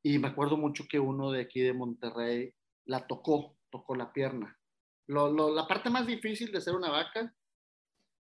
Y 0.03 0.19
me 0.19 0.27
acuerdo 0.27 0.55
mucho 0.55 0.83
que 0.87 0.99
uno 0.99 1.31
de 1.31 1.41
aquí 1.41 1.61
de 1.61 1.73
Monterrey 1.73 2.53
la 2.85 3.07
tocó, 3.07 3.57
tocó 3.71 3.95
la 3.95 4.13
pierna. 4.13 4.55
Lo, 5.07 5.31
lo, 5.31 5.51
la 5.51 5.67
parte 5.67 5.89
más 5.89 6.05
difícil 6.05 6.51
de 6.51 6.61
ser 6.61 6.75
una 6.75 6.91
vaca 6.91 7.33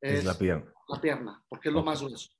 Es 0.00 0.24
la 0.24 0.36
pierna. 0.36 0.70
la 0.88 1.00
pierna, 1.00 1.44
porque 1.48 1.70
es 1.70 1.74
lo 1.74 1.82
más 1.82 2.02
grueso. 2.02 2.35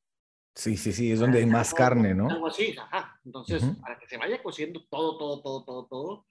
Sí, 0.57 0.79
sí, 0.79 0.91
sí, 0.93 1.13
es 1.13 1.21
donde 1.21 1.39
hay 1.41 1.47
más 1.47 1.75
carne, 1.75 2.15
¿no? 2.15 2.31
Algo 2.31 2.47
así, 2.47 2.75
ajá. 2.79 3.21
Entonces, 3.27 3.63
Ujú. 3.63 3.79
para 3.79 3.99
que 3.99 4.09
se 4.09 4.17
vaya 4.17 4.43
cociendo 4.43 4.83
todo, 4.89 5.19
todo, 5.19 5.43
todo, 5.43 5.65
todo, 5.65 5.87
todo, 5.87 6.27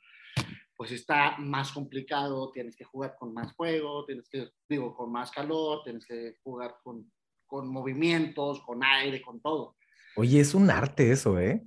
pues 0.76 0.92
está 0.92 1.38
más 1.38 1.72
complicado, 1.72 2.52
tienes 2.52 2.76
que 2.76 2.84
jugar 2.86 3.16
con 3.20 3.34
más 3.36 3.54
fuego, 3.56 4.04
tienes 4.06 4.28
que, 4.28 4.50
digo, 4.68 4.96
con 4.96 5.12
más 5.12 5.30
calor, 5.30 5.84
tienes 5.84 6.08
que 6.08 6.38
jugar 6.44 6.76
con, 6.84 7.12
con 7.46 7.68
movimientos, 7.70 8.62
con 8.62 8.84
aire, 8.84 9.22
con 9.22 9.40
todo. 9.42 9.78
Oye, 10.16 10.40
es 10.40 10.56
un 10.56 10.72
arte 10.72 11.12
eso, 11.12 11.38
¿eh? 11.40 11.64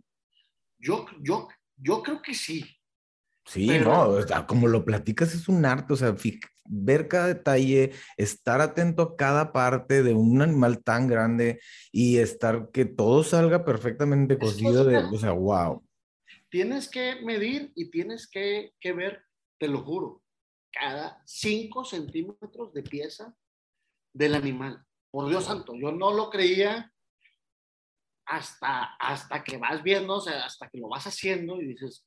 Yo, 0.78 1.06
yo, 1.20 1.46
yo 1.76 2.02
creo 2.02 2.20
que 2.20 2.34
sí. 2.34 2.64
Sí, 3.46 3.68
Pero- 3.68 3.92
no, 3.92 4.00
o 4.08 4.22
sea, 4.22 4.46
como 4.46 4.66
lo 4.66 4.84
platicas 4.84 5.32
es 5.32 5.48
un 5.48 5.64
arte, 5.64 5.92
o 5.92 5.96
sea, 5.96 6.16
ver 6.68 7.08
cada 7.08 7.26
detalle, 7.28 7.92
estar 8.16 8.60
atento 8.60 9.02
a 9.02 9.16
cada 9.16 9.52
parte 9.52 10.02
de 10.02 10.14
un 10.14 10.42
animal 10.42 10.82
tan 10.82 11.08
grande 11.08 11.60
y 11.90 12.18
estar 12.18 12.70
que 12.70 12.84
todo 12.84 13.24
salga 13.24 13.64
perfectamente 13.64 14.38
cocido 14.38 14.84
de, 14.84 14.98
o 14.98 15.18
sea, 15.18 15.32
wow. 15.32 15.84
Tienes 16.50 16.88
que 16.88 17.20
medir 17.22 17.72
y 17.74 17.90
tienes 17.90 18.28
que, 18.28 18.72
que 18.80 18.92
ver, 18.92 19.22
te 19.58 19.68
lo 19.68 19.82
juro, 19.82 20.22
cada 20.72 21.22
5 21.26 21.84
centímetros 21.84 22.72
de 22.72 22.82
pieza 22.82 23.34
del 24.14 24.34
animal. 24.34 24.84
Por 25.10 25.28
Dios 25.28 25.44
santo, 25.44 25.74
yo 25.74 25.92
no 25.92 26.12
lo 26.12 26.30
creía 26.30 26.92
hasta, 28.26 28.84
hasta 28.96 29.42
que 29.42 29.56
vas 29.56 29.82
viendo, 29.82 30.16
o 30.16 30.20
sea, 30.20 30.44
hasta 30.44 30.68
que 30.68 30.78
lo 30.78 30.88
vas 30.88 31.06
haciendo 31.06 31.60
y 31.60 31.68
dices, 31.68 32.06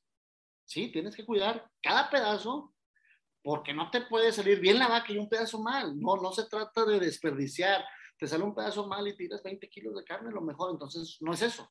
sí, 0.64 0.90
tienes 0.92 1.16
que 1.16 1.26
cuidar 1.26 1.68
cada 1.82 2.08
pedazo 2.10 2.72
porque 3.42 3.72
no 3.74 3.90
te 3.90 4.02
puede 4.02 4.32
salir 4.32 4.60
bien 4.60 4.78
la 4.78 4.88
vaca 4.88 5.12
y 5.12 5.18
un 5.18 5.28
pedazo 5.28 5.60
mal. 5.60 5.98
No, 5.98 6.16
no 6.16 6.32
se 6.32 6.46
trata 6.46 6.84
de 6.84 7.00
desperdiciar. 7.00 7.84
Te 8.18 8.26
sale 8.28 8.44
un 8.44 8.54
pedazo 8.54 8.86
mal 8.86 9.06
y 9.08 9.16
tiras 9.16 9.42
20 9.42 9.68
kilos 9.68 9.94
de 9.96 10.04
carne, 10.04 10.30
lo 10.30 10.40
mejor. 10.40 10.70
Entonces, 10.70 11.16
no 11.20 11.32
es 11.32 11.42
eso. 11.42 11.68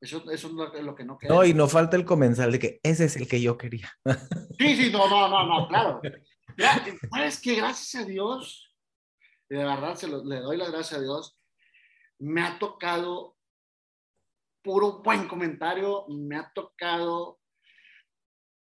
Eso, 0.00 0.18
eso 0.30 0.46
es 0.48 0.52
lo, 0.52 0.70
que- 0.72 0.82
lo 0.82 0.94
que 0.94 1.04
no 1.04 1.16
queda. 1.18 1.34
No, 1.34 1.44
y 1.44 1.54
no 1.54 1.68
falta 1.68 1.96
el 1.96 2.04
comensal 2.04 2.50
de 2.52 2.58
que 2.58 2.80
ese 2.82 3.04
es 3.04 3.16
el 3.16 3.28
que 3.28 3.40
yo 3.40 3.56
quería. 3.58 3.90
Sí, 4.58 4.76
sí, 4.76 4.90
no, 4.92 5.08
no, 5.08 5.28
no, 5.28 5.46
no, 5.46 5.68
claro. 5.68 6.00
Ya, 6.56 6.84
¿Sabes 7.10 7.40
que 7.40 7.54
Gracias 7.56 8.02
a 8.02 8.06
Dios, 8.06 8.74
de 9.48 9.56
verdad 9.58 9.94
se 9.94 10.08
lo- 10.08 10.24
le 10.24 10.40
doy 10.40 10.56
las 10.56 10.70
gracias 10.72 10.98
a 10.98 11.02
Dios, 11.02 11.36
me 12.18 12.42
ha 12.42 12.58
tocado 12.58 13.36
puro 14.62 15.00
buen 15.02 15.28
comentario, 15.28 16.04
me 16.08 16.36
ha 16.36 16.50
tocado 16.52 17.38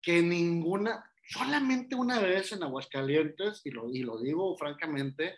que 0.02 0.22
ninguna, 0.22 1.07
solamente 1.28 1.94
una 1.94 2.20
vez 2.20 2.52
en 2.52 2.62
Aguascalientes, 2.62 3.60
y 3.64 3.70
lo, 3.70 3.88
y 3.90 4.02
lo 4.02 4.18
digo 4.20 4.56
francamente, 4.56 5.36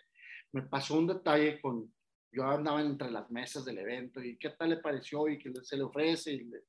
me 0.53 0.63
pasó 0.63 0.97
un 0.97 1.07
detalle 1.07 1.59
con, 1.61 1.93
yo 2.31 2.43
andaba 2.49 2.81
entre 2.81 3.11
las 3.11 3.29
mesas 3.29 3.65
del 3.65 3.77
evento 3.79 4.21
y 4.23 4.37
qué 4.37 4.49
tal 4.51 4.69
le 4.69 4.77
pareció 4.77 5.27
y 5.27 5.37
qué 5.37 5.51
se 5.63 5.77
le 5.77 5.83
ofrece 5.83 6.31
y, 6.33 6.43
le- 6.45 6.63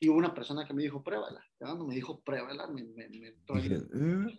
y 0.00 0.08
hubo 0.08 0.18
una 0.18 0.32
persona 0.34 0.66
que 0.66 0.74
me 0.74 0.82
dijo, 0.82 1.02
pruébala. 1.02 1.44
Cuando 1.58 1.84
me 1.86 1.94
dijo, 1.94 2.20
pruébala, 2.22 2.66
me, 2.68 2.84
me, 2.84 3.08
me 3.08 3.28
entró 3.28 3.56
el- 3.56 3.72
"Uh". 3.92 4.30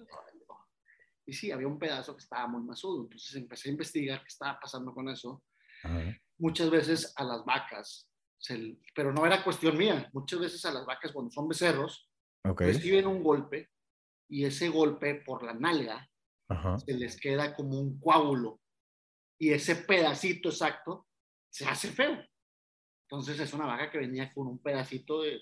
y 1.25 1.33
sí, 1.33 1.51
había 1.51 1.67
un 1.67 1.79
pedazo 1.79 2.15
que 2.15 2.21
estaba 2.23 2.47
muy 2.47 2.61
masudo. 2.63 3.03
Entonces 3.03 3.35
empecé 3.35 3.69
a 3.69 3.71
investigar 3.71 4.19
qué 4.21 4.27
estaba 4.27 4.59
pasando 4.59 4.93
con 4.93 5.07
eso. 5.09 5.43
Ajá. 5.83 6.17
Muchas 6.37 6.69
veces 6.69 7.13
a 7.15 7.23
las 7.23 7.45
vacas, 7.45 8.09
se- 8.37 8.77
pero 8.95 9.13
no 9.13 9.25
era 9.25 9.43
cuestión 9.43 9.77
mía, 9.77 10.09
muchas 10.13 10.39
veces 10.39 10.65
a 10.65 10.71
las 10.73 10.85
vacas 10.85 11.11
cuando 11.13 11.31
son 11.31 11.47
becerros, 11.47 12.09
Ok. 12.45 12.61
reciben 12.61 13.07
un 13.07 13.23
golpe 13.23 13.69
y 14.29 14.45
ese 14.45 14.69
golpe 14.69 15.15
por 15.15 15.43
la 15.43 15.53
nalga 15.53 16.09
Ajá. 16.49 16.77
se 16.77 16.93
les 16.93 17.19
queda 17.19 17.55
como 17.55 17.79
un 17.79 17.99
coágulo 17.99 18.59
y 19.39 19.51
ese 19.51 19.75
pedacito 19.75 20.49
exacto 20.49 21.07
se 21.49 21.65
hace 21.65 21.89
feo. 21.89 22.17
Entonces 23.07 23.39
es 23.39 23.53
una 23.53 23.65
vaca 23.65 23.91
que 23.91 23.99
venía 23.99 24.31
con 24.33 24.47
un 24.47 24.59
pedacito 24.59 25.21
de 25.21 25.39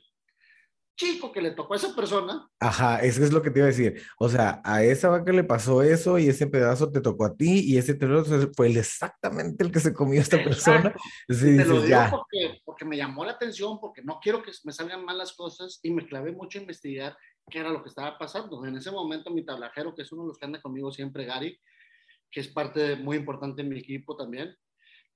chico 0.97 1.31
que 1.31 1.41
le 1.41 1.51
tocó 1.51 1.73
a 1.73 1.77
esa 1.77 1.95
persona 1.95 2.47
Ajá, 2.59 2.99
eso 3.01 3.23
es 3.23 3.31
lo 3.31 3.41
que 3.41 3.49
te 3.49 3.59
iba 3.59 3.65
a 3.65 3.71
decir. 3.71 4.01
O 4.19 4.29
sea, 4.29 4.61
a 4.63 4.83
esa 4.83 5.09
vaca 5.09 5.31
le 5.31 5.43
pasó 5.43 5.81
eso 5.81 6.19
y 6.19 6.27
ese 6.27 6.45
pedazo 6.47 6.91
te 6.91 7.01
tocó 7.01 7.25
a 7.25 7.35
ti 7.35 7.61
y 7.65 7.77
ese 7.77 7.95
pedazo 7.95 8.51
fue 8.55 8.69
exactamente 8.71 9.63
el 9.63 9.71
que 9.71 9.79
se 9.79 9.93
comió 9.93 10.21
esta 10.21 10.43
persona. 10.43 10.89
Exacto. 10.89 10.99
Sí, 11.29 11.57
Te 11.57 11.65
lo 11.65 11.75
digo 11.81 11.87
ya. 11.87 12.09
porque, 12.11 12.59
porque 12.65 12.85
me 12.85 12.97
llamó 12.97 13.25
la 13.25 13.31
atención, 13.31 13.79
porque 13.79 14.03
no 14.03 14.19
quiero 14.21 14.43
que 14.43 14.51
me 14.63 14.71
salgan 14.73 15.03
mal 15.05 15.17
las 15.17 15.33
cosas 15.33 15.79
y 15.81 15.91
me 15.91 16.05
clavé 16.05 16.33
mucho 16.33 16.59
a 16.59 16.61
investigar 16.61 17.17
qué 17.51 17.59
era 17.59 17.69
lo 17.69 17.83
que 17.83 17.89
estaba 17.89 18.17
pasando. 18.17 18.65
En 18.65 18.75
ese 18.75 18.89
momento 18.89 19.29
mi 19.29 19.45
tablajero, 19.45 19.93
que 19.93 20.01
es 20.01 20.11
uno 20.11 20.23
de 20.23 20.29
los 20.29 20.37
que 20.39 20.45
anda 20.45 20.59
conmigo 20.61 20.91
siempre, 20.91 21.25
Gary, 21.25 21.59
que 22.31 22.39
es 22.39 22.47
parte 22.47 22.95
muy 22.95 23.17
importante 23.17 23.61
en 23.61 23.69
mi 23.69 23.77
equipo 23.77 24.15
también, 24.15 24.55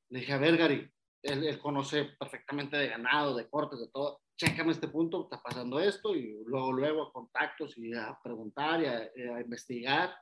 le 0.10 0.20
dije, 0.20 0.34
a 0.34 0.38
ver, 0.38 0.58
Gary, 0.58 0.92
él, 1.24 1.44
él 1.44 1.60
conoce 1.60 2.10
perfectamente 2.20 2.78
de 2.78 2.90
ganado, 2.90 3.36
de 3.36 3.50
cortes, 3.50 3.80
de 3.80 3.88
todo, 3.88 4.22
chécame 4.38 4.74
este 4.74 4.90
punto, 4.90 5.24
está 5.24 5.42
pasando 5.42 5.80
esto, 5.80 6.14
y 6.16 6.44
luego, 6.46 6.74
luego 6.74 7.04
a 7.08 7.12
contactos 7.14 7.76
y 7.78 7.94
a 7.96 8.16
preguntar 8.24 8.82
y 8.84 8.86
a, 8.86 9.36
a 9.36 9.42
investigar. 9.42 10.14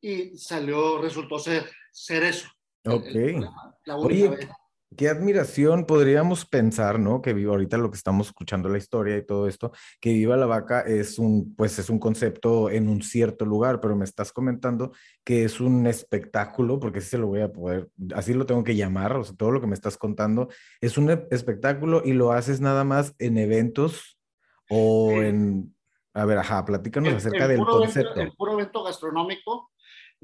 Y 0.00 0.36
salió, 0.38 1.02
resultó 1.02 1.38
ser, 1.38 1.68
ser 1.92 2.22
eso. 2.22 2.48
el- 2.84 2.92
el 2.92 2.98
Ok. 2.98 3.30
problema. 3.32 3.76
La 3.84 3.96
única 3.96 4.28
Oye, 4.30 4.36
vez. 4.36 4.48
Qué 4.96 5.08
admiración 5.08 5.84
podríamos 5.86 6.44
pensar, 6.46 6.98
¿no? 6.98 7.22
Que 7.22 7.32
viva 7.32 7.52
ahorita 7.52 7.76
lo 7.78 7.90
que 7.90 7.96
estamos 7.96 8.28
escuchando 8.28 8.68
la 8.68 8.78
historia 8.78 9.16
y 9.16 9.24
todo 9.26 9.48
esto, 9.48 9.72
que 10.00 10.12
viva 10.12 10.36
la 10.36 10.46
vaca 10.46 10.80
es 10.82 11.18
un, 11.18 11.54
pues 11.56 11.78
es 11.78 11.90
un 11.90 11.98
concepto 11.98 12.70
en 12.70 12.88
un 12.88 13.02
cierto 13.02 13.44
lugar, 13.44 13.80
pero 13.80 13.96
me 13.96 14.04
estás 14.04 14.32
comentando 14.32 14.92
que 15.24 15.44
es 15.44 15.60
un 15.60 15.86
espectáculo, 15.86 16.78
porque 16.80 16.98
así 17.00 17.08
se 17.08 17.18
lo 17.18 17.26
voy 17.26 17.40
a 17.40 17.52
poder, 17.52 17.88
así 18.14 18.34
lo 18.34 18.46
tengo 18.46 18.64
que 18.64 18.76
llamar, 18.76 19.16
o 19.16 19.24
sea, 19.24 19.34
todo 19.36 19.50
lo 19.50 19.60
que 19.60 19.66
me 19.66 19.74
estás 19.74 19.96
contando 19.96 20.48
es 20.80 20.96
un 20.98 21.10
e- 21.10 21.26
espectáculo 21.30 22.02
y 22.04 22.12
lo 22.12 22.32
haces 22.32 22.60
nada 22.60 22.84
más 22.84 23.14
en 23.18 23.38
eventos 23.38 24.18
o 24.70 25.10
Sí. 25.12 25.18
en, 25.26 25.74
a 26.14 26.24
ver, 26.24 26.38
ajá, 26.38 26.64
platícanos 26.64 27.10
el- 27.10 27.16
acerca 27.16 27.44
el 27.44 27.48
del 27.50 27.58
puro 27.58 27.76
evento- 27.78 27.84
concepto. 27.94 28.20
el 28.20 28.32
puro 28.32 28.52
evento 28.52 28.84
gastronómico. 28.84 29.71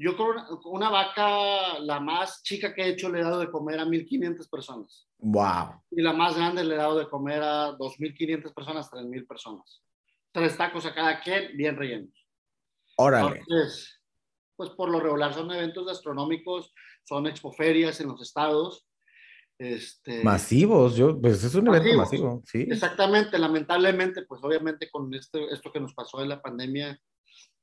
Yo 0.01 0.15
creo 0.15 0.29
una, 0.29 0.47
una 0.65 0.89
vaca, 0.89 1.79
la 1.79 1.99
más 1.99 2.41
chica 2.41 2.73
que 2.73 2.83
he 2.83 2.89
hecho, 2.89 3.09
le 3.09 3.19
he 3.19 3.23
dado 3.23 3.39
de 3.39 3.51
comer 3.51 3.79
a 3.79 3.85
1.500 3.85 4.49
personas. 4.49 5.07
Wow. 5.17 5.83
Y 5.91 6.01
la 6.01 6.13
más 6.13 6.37
grande 6.37 6.63
le 6.63 6.75
he 6.75 6.77
dado 6.77 6.97
de 6.97 7.09
comer 7.09 7.43
a 7.43 7.77
2.500 7.77 8.53
personas, 8.53 8.89
3.000 8.89 9.27
personas. 9.27 9.83
Tres 10.31 10.55
tacos 10.55 10.85
a 10.85 10.93
cada 10.93 11.19
quien, 11.19 11.55
bien 11.57 11.75
rellenos. 11.75 12.13
Órale. 12.95 13.39
Entonces, 13.39 13.99
pues 14.55 14.69
por 14.71 14.89
lo 14.89 14.99
regular 14.99 15.33
son 15.33 15.51
eventos 15.51 15.85
gastronómicos, 15.85 16.73
son 17.03 17.27
expoferias 17.27 17.99
en 17.99 18.07
los 18.07 18.21
estados. 18.21 18.85
Este, 19.57 20.23
Masivos, 20.23 20.95
yo, 20.95 21.19
pues 21.19 21.43
es 21.43 21.55
un 21.55 21.67
evento 21.67 21.97
Masivos. 21.97 22.35
masivo, 22.35 22.43
sí. 22.45 22.67
Exactamente, 22.69 23.37
lamentablemente, 23.37 24.23
pues 24.23 24.41
obviamente 24.43 24.89
con 24.89 25.13
este, 25.13 25.45
esto 25.53 25.71
que 25.71 25.81
nos 25.81 25.93
pasó 25.93 26.21
en 26.21 26.29
la 26.29 26.41
pandemia, 26.41 26.97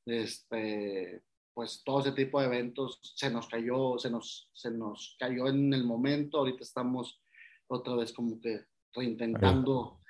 este, 0.05 1.23
pues 1.57 1.83
todo 1.87 2.01
ese 2.01 2.13
tipo 2.13 2.39
de 2.39 2.49
eventos 2.49 3.01
se 3.15 3.31
nos 3.31 3.49
cayó, 3.49 3.99
se 3.99 4.11
nos, 4.11 4.51
se 4.53 4.71
nos 4.71 5.17
cayó 5.19 5.49
en 5.49 5.73
el 5.73 5.85
momento, 5.85 6.37
ahorita 6.37 6.63
estamos 6.63 7.23
otra 7.67 7.95
vez 7.95 8.13
como 8.13 8.39
que 8.43 8.61
reintentando 8.93 10.01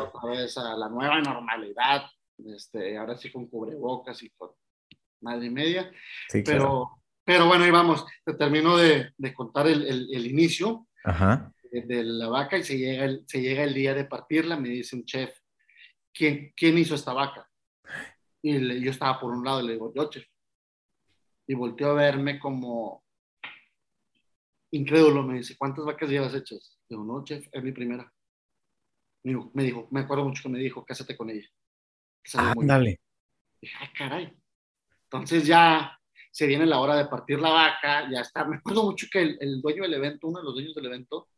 otra 0.00 0.30
vez 0.30 0.56
a 0.58 0.76
la 0.76 0.88
nueva 0.88 1.20
normalidad, 1.20 2.02
este, 2.38 2.96
ahora 2.96 3.16
sí 3.16 3.32
con 3.32 3.48
cubrebocas 3.48 4.22
y 4.22 4.30
con 4.30 4.50
madre 5.22 5.46
y 5.46 5.50
media, 5.50 5.90
Sí, 6.28 6.44
claro. 6.44 6.62
pero, 6.62 6.90
pero 7.24 7.46
bueno, 7.48 7.64
ahí 7.64 7.72
vamos, 7.72 8.06
te 8.24 8.34
termino 8.34 8.76
de, 8.76 9.10
de 9.18 9.34
contar 9.34 9.66
el, 9.66 9.84
el, 9.84 10.08
el 10.14 10.26
inicio 10.28 10.86
Ajá. 11.02 11.52
de, 11.72 11.82
de 11.82 12.04
la 12.04 12.28
vaca 12.28 12.56
y 12.58 12.62
se 12.62 12.78
llega, 12.78 13.06
el, 13.06 13.24
se 13.26 13.40
llega 13.42 13.64
el 13.64 13.74
día 13.74 13.92
de 13.92 14.04
partirla, 14.04 14.56
me 14.56 14.68
dice 14.68 14.94
un 14.94 15.04
chef, 15.04 15.36
¿quién, 16.14 16.52
quién 16.56 16.78
hizo 16.78 16.94
esta 16.94 17.12
vaca? 17.12 17.50
Y 18.40 18.52
le- 18.56 18.80
yo 18.80 18.92
estaba 18.92 19.18
por 19.18 19.32
un 19.32 19.44
lado 19.44 19.62
y 19.62 19.66
le 19.66 19.72
digo, 19.72 19.92
yo, 19.96 20.08
chef. 20.08 20.24
Y 21.50 21.54
volteó 21.54 21.90
a 21.90 21.94
verme 21.94 22.38
como 22.38 23.02
incrédulo, 24.70 25.24
me 25.24 25.38
dice, 25.38 25.56
¿cuántas 25.58 25.84
vacas 25.84 26.08
llevas 26.08 26.32
hechas? 26.32 26.78
Digo, 26.88 27.02
no, 27.02 27.24
chef, 27.24 27.44
es 27.50 27.60
mi 27.64 27.72
primera. 27.72 28.08
Me 29.24 29.32
dijo, 29.32 29.50
me, 29.52 29.64
dijo, 29.64 29.88
me 29.90 29.98
acuerdo 29.98 30.26
mucho 30.26 30.44
que 30.44 30.48
me 30.48 30.60
dijo, 30.60 30.84
cásate 30.84 31.16
con 31.16 31.28
ella. 31.28 31.48
Ándale. 32.34 33.00
Dije, 33.60 33.74
ah, 33.80 33.90
caray. 33.98 34.32
Entonces 35.02 35.44
ya, 35.44 35.98
se 36.30 36.46
viene 36.46 36.66
la 36.66 36.78
hora 36.78 36.94
de 36.94 37.06
partir 37.06 37.40
la 37.40 37.50
vaca, 37.50 38.08
ya 38.08 38.20
está. 38.20 38.44
Me 38.44 38.58
acuerdo 38.58 38.84
mucho 38.84 39.08
que 39.10 39.20
el, 39.20 39.36
el 39.40 39.60
dueño 39.60 39.82
del 39.82 39.94
evento, 39.94 40.28
uno 40.28 40.38
de 40.38 40.44
los 40.44 40.54
dueños 40.54 40.74
del 40.76 40.86
evento, 40.86 41.30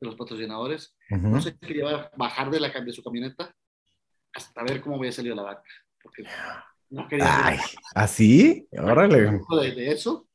de 0.00 0.06
los 0.08 0.16
patrocinadores, 0.16 0.96
Ujú. 1.10 1.28
no 1.28 1.40
se 1.40 1.56
quería 1.56 2.10
bajar 2.16 2.50
de, 2.50 2.58
la, 2.58 2.70
de 2.70 2.92
su 2.92 3.04
camioneta 3.04 3.54
hasta 4.32 4.64
ver 4.64 4.80
cómo 4.80 4.96
había 4.96 5.12
salido 5.12 5.36
la 5.36 5.42
vaca. 5.42 5.70
Porque 6.02 6.24
no 6.94 7.08
quería 7.08 7.46
Ay, 7.46 7.58
¿así? 7.94 8.68
Órale. 8.72 9.40
de, 9.60 9.72
de 9.72 9.90
eso. 9.92 10.28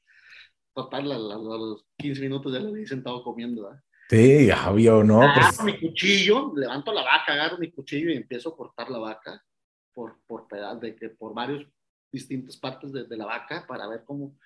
Total, 0.73 1.11
a, 1.11 1.15
a- 1.15 1.17
a 1.17 1.37
los 1.57 1.85
15 1.97 2.21
minutos 2.21 2.53
ya 2.53 2.59
lo 2.59 2.69
había 2.69 2.85
sentado 2.85 3.23
comiendo. 3.23 3.63
¿verdad? 3.63 3.81
Sí, 4.09 4.49
obvio, 4.67 5.03
¿no? 5.03 5.19
Pues, 5.19 5.37
agarro 5.47 5.63
mi 5.63 5.79
cuchillo, 5.79 6.51
levanto 6.55 6.91
la 6.91 7.03
vaca, 7.03 7.33
agarro 7.33 7.57
mi 7.57 7.71
cuchillo 7.71 8.11
y 8.11 8.17
empiezo 8.17 8.49
a 8.49 8.57
cortar 8.57 8.89
la 8.89 8.99
vaca 8.99 9.43
por, 9.93 10.19
por 10.27 10.47
de 10.79 10.95
que 10.95 11.09
por 11.09 11.33
varios 11.33 11.65
distintas 12.11 12.57
partes 12.57 12.91
de, 12.91 13.05
de 13.05 13.17
la 13.17 13.25
vaca 13.25 13.65
para 13.67 13.87
ver 13.87 14.03
cómo. 14.05 14.37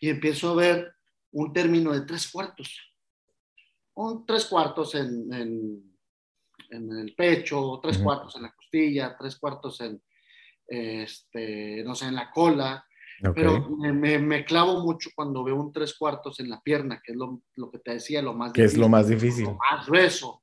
Y 0.00 0.10
empiezo 0.10 0.50
a 0.50 0.56
ver 0.56 0.94
un 1.32 1.52
término 1.52 1.92
de 1.92 2.02
tres 2.02 2.30
cuartos. 2.30 2.94
Un 3.94 4.26
tres 4.26 4.46
cuartos 4.46 4.94
en, 4.96 5.32
en, 5.32 5.96
en 6.70 6.92
el 6.98 7.14
pecho, 7.14 7.78
tres 7.82 7.98
cuartos 7.98 8.36
en 8.36 8.42
la 8.42 8.52
costilla, 8.52 9.16
tres 9.16 9.36
cuartos 9.36 9.80
en, 9.80 10.02
este, 10.66 11.82
no 11.84 11.94
sé, 11.94 12.06
en 12.06 12.14
la 12.14 12.30
cola. 12.30 12.84
Pero 13.34 13.70
me, 13.78 13.92
me- 13.92 14.18
me 14.18 14.44
clavo 14.44 14.80
mucho 14.80 15.08
cuando 15.14 15.44
veo 15.44 15.56
un 15.56 15.72
tres 15.72 15.96
cuartos 15.96 16.40
en 16.40 16.50
la 16.50 16.60
pierna, 16.60 17.00
que 17.02 17.12
es 17.12 17.18
lo, 17.18 17.40
lo 17.54 17.70
que 17.70 17.78
te 17.78 17.92
decía, 17.92 18.20
lo 18.20 18.34
más 18.34 18.52
¿Qué 18.52 18.64
es 18.64 18.76
lo 18.76 18.88
más 18.88 19.08
difícil? 19.08 19.44
lo 19.44 19.56
más 19.70 19.86
grueso. 19.86 20.42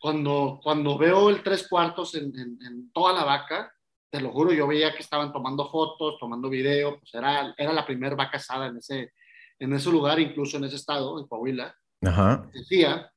Cuando, 0.00 0.60
cuando 0.62 0.98
veo 0.98 1.30
el 1.30 1.42
tres 1.42 1.66
cuartos 1.68 2.14
en, 2.14 2.24
en- 2.38 2.58
en 2.66 2.92
toda 2.92 3.12
la 3.14 3.24
vaca, 3.24 3.72
te 4.10 4.20
lo 4.20 4.30
juro, 4.30 4.52
yo 4.52 4.66
veía 4.66 4.92
que 4.94 5.02
estaban 5.02 5.32
tomando 5.32 5.68
fotos, 5.70 6.16
tomando 6.20 6.48
video, 6.50 6.98
pues 6.98 7.14
era, 7.14 7.54
era 7.56 7.72
la 7.72 7.86
primera 7.86 8.14
vaca 8.14 8.36
asada 8.36 8.66
en 8.66 8.76
ese, 8.76 9.12
en 9.58 9.72
ese 9.72 9.90
lugar, 9.90 10.20
incluso 10.20 10.58
en 10.58 10.64
ese 10.64 10.76
estado, 10.76 11.18
en 11.18 11.26
Coahuila, 11.26 11.74
Ajá. 12.04 12.48
decía. 12.52 13.10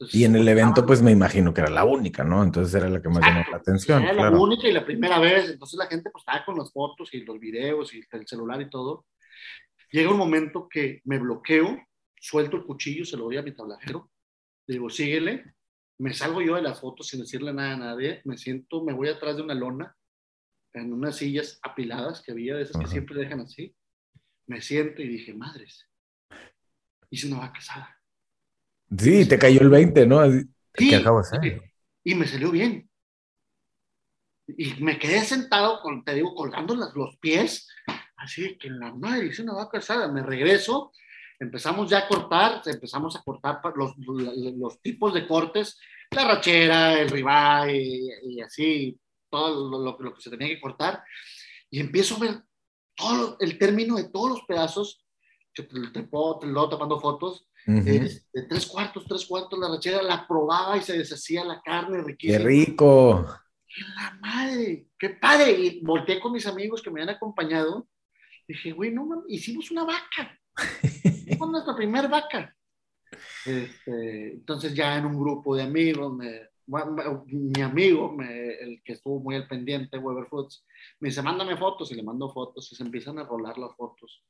Entonces, 0.00 0.20
Y 0.20 0.24
en 0.24 0.36
el 0.36 0.46
evento, 0.46 0.86
pues 0.86 1.02
me 1.02 1.10
imagino 1.10 1.52
que 1.52 1.60
era 1.60 1.70
la 1.70 1.84
única, 1.84 2.22
¿no? 2.22 2.44
Entonces 2.44 2.72
era 2.72 2.88
la 2.88 3.02
que 3.02 3.08
más 3.08 3.26
llamó 3.26 3.44
la 3.50 3.56
atención, 3.56 4.00
Era 4.00 4.12
la 4.12 4.28
claro. 4.28 4.40
única 4.40 4.68
y 4.68 4.72
la 4.72 4.84
primera 4.84 5.18
vez, 5.18 5.50
entonces 5.50 5.76
la 5.76 5.86
gente 5.86 6.10
pues 6.10 6.22
estaba 6.22 6.44
con 6.44 6.56
las 6.56 6.72
fotos 6.72 7.12
y 7.12 7.24
los 7.24 7.40
videos 7.40 7.92
y 7.92 8.04
el 8.12 8.26
celular 8.28 8.60
y 8.62 8.70
todo. 8.70 9.06
Llega 9.90 10.10
un 10.10 10.18
momento 10.18 10.68
que 10.68 11.00
me 11.04 11.18
bloqueo, 11.18 11.84
suelto 12.16 12.58
el 12.58 12.64
cuchillo, 12.64 13.04
se 13.04 13.16
lo 13.16 13.24
doy 13.24 13.38
a 13.38 13.42
mi 13.42 13.52
tablajero, 13.52 14.08
le 14.68 14.74
digo, 14.74 14.88
síguele, 14.88 15.54
me 15.98 16.14
salgo 16.14 16.42
yo 16.42 16.54
de 16.54 16.62
las 16.62 16.78
fotos 16.78 17.08
sin 17.08 17.20
decirle 17.20 17.52
nada 17.52 17.72
a 17.72 17.78
nadie, 17.78 18.20
me 18.24 18.36
siento, 18.36 18.84
me 18.84 18.92
voy 18.92 19.08
atrás 19.08 19.36
de 19.36 19.42
una 19.42 19.54
lona, 19.54 19.96
en 20.74 20.92
unas 20.92 21.16
sillas 21.16 21.58
apiladas 21.62 22.22
que 22.22 22.30
había, 22.30 22.54
de 22.54 22.62
esas 22.62 22.76
que 22.76 22.84
Ajá. 22.84 22.92
siempre 22.92 23.18
dejan 23.18 23.40
así, 23.40 23.74
me 24.46 24.60
siento 24.60 25.02
y 25.02 25.08
dije, 25.08 25.34
madres, 25.34 25.88
hice 27.10 27.26
una 27.26 27.38
vaca 27.40 27.58
asada. 27.58 27.97
Sí, 28.96 29.26
te 29.26 29.38
cayó 29.38 29.60
el 29.62 29.68
20, 29.68 30.06
¿no? 30.06 30.20
Sí, 30.30 30.44
¿Qué 30.74 30.96
acabo 30.96 31.20
de 31.20 31.22
hacer? 31.28 31.62
y 32.04 32.14
me 32.14 32.26
salió 32.26 32.50
bien. 32.50 32.88
Y 34.46 34.82
me 34.82 34.98
quedé 34.98 35.20
sentado, 35.24 35.80
con, 35.82 36.04
te 36.04 36.14
digo, 36.14 36.34
colgando 36.34 36.74
las- 36.74 36.94
los 36.94 37.16
pies, 37.18 37.68
así 38.16 38.56
que 38.58 38.68
en 38.68 38.80
la 38.80 38.94
madre 38.94 39.26
hice 39.26 39.42
una 39.42 39.52
vaca 39.54 39.78
asada. 39.78 40.08
Me 40.10 40.22
regreso, 40.22 40.92
empezamos 41.38 41.90
ya 41.90 41.98
a 42.00 42.08
cortar, 42.08 42.62
empezamos 42.64 43.14
a 43.16 43.22
cortar 43.22 43.60
los, 43.76 43.92
los, 43.98 44.34
los 44.56 44.80
tipos 44.80 45.12
de 45.12 45.26
cortes, 45.26 45.78
la 46.12 46.24
rachera, 46.26 46.98
el 46.98 47.10
ribeye 47.10 48.20
y, 48.22 48.36
y 48.38 48.40
así, 48.40 48.98
todo 49.30 49.68
lo, 49.70 49.78
lo- 49.84 49.98
lo 50.00 50.14
que 50.14 50.22
se 50.22 50.30
tenía 50.30 50.48
que 50.48 50.60
cortar. 50.60 51.02
Y 51.70 51.80
empiezo 51.80 52.16
a 52.16 52.20
ver 52.20 52.42
todo 52.96 53.36
el 53.40 53.58
término 53.58 53.96
de 53.96 54.08
todos 54.08 54.30
los 54.30 54.42
pedazos, 54.46 55.04
que 55.52 55.64
te, 55.64 55.78
te 55.92 56.02
puedo, 56.04 56.38
te 56.38 56.46
lo 56.46 56.62
voy 56.62 56.70
tapando 56.70 56.98
es 57.66 58.30
de 58.32 58.42
tres 58.44 58.66
cuartos, 58.66 59.04
tres 59.06 59.26
cuartos, 59.26 59.58
la 59.58 59.68
rachera 59.68 60.02
la 60.02 60.26
probaba 60.26 60.76
y 60.76 60.82
se 60.82 60.96
deshacía 60.96 61.44
la 61.44 61.60
carne 61.62 61.98
¡Qué 61.98 62.04
riquísima. 62.04 62.44
rico! 62.44 63.26
La 63.96 64.18
madre, 64.20 64.86
qué 64.98 65.10
padre. 65.10 65.52
Y 65.52 65.80
volteé 65.84 66.18
con 66.20 66.32
mis 66.32 66.46
amigos 66.46 66.82
que 66.82 66.90
me 66.90 67.02
habían 67.02 67.14
acompañado. 67.16 67.86
Dije, 68.46 68.72
güey, 68.72 68.90
no 68.92 69.04
mames, 69.04 69.26
hicimos 69.28 69.70
una 69.70 69.84
vaca. 69.84 70.38
Fue 71.38 71.46
nuestra 71.48 71.76
primer 71.76 72.08
vaca. 72.08 72.54
Este, 73.44 74.32
entonces 74.34 74.74
ya 74.74 74.96
en 74.96 75.06
un 75.06 75.18
grupo 75.20 75.54
de 75.56 75.62
amigos, 75.62 76.14
me- 76.14 76.48
mi 77.26 77.62
amigo, 77.62 78.12
me- 78.12 78.54
el 78.54 78.82
que 78.82 78.92
estuvo 78.94 79.20
muy 79.20 79.34
al 79.36 79.48
pendiente, 79.48 79.98
Weber 79.98 80.26
Foods, 80.28 80.66
me 81.00 81.08
dice, 81.08 81.22
mándame 81.22 81.56
fotos 81.56 81.90
y 81.92 81.94
le 81.94 82.02
mando 82.02 82.30
fotos 82.30 82.70
y 82.72 82.76
se 82.76 82.82
empiezan 82.82 83.18
a 83.18 83.24
rolar 83.24 83.56
las 83.58 83.74
fotos 83.76 84.22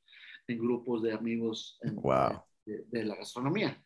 en 0.47 0.57
grupos 0.57 1.01
de 1.03 1.13
amigos 1.13 1.77
en- 1.81 1.95
Wow. 1.95 2.41
De, 2.69 2.85
de 2.87 3.03
la 3.05 3.15
gastronomía. 3.15 3.81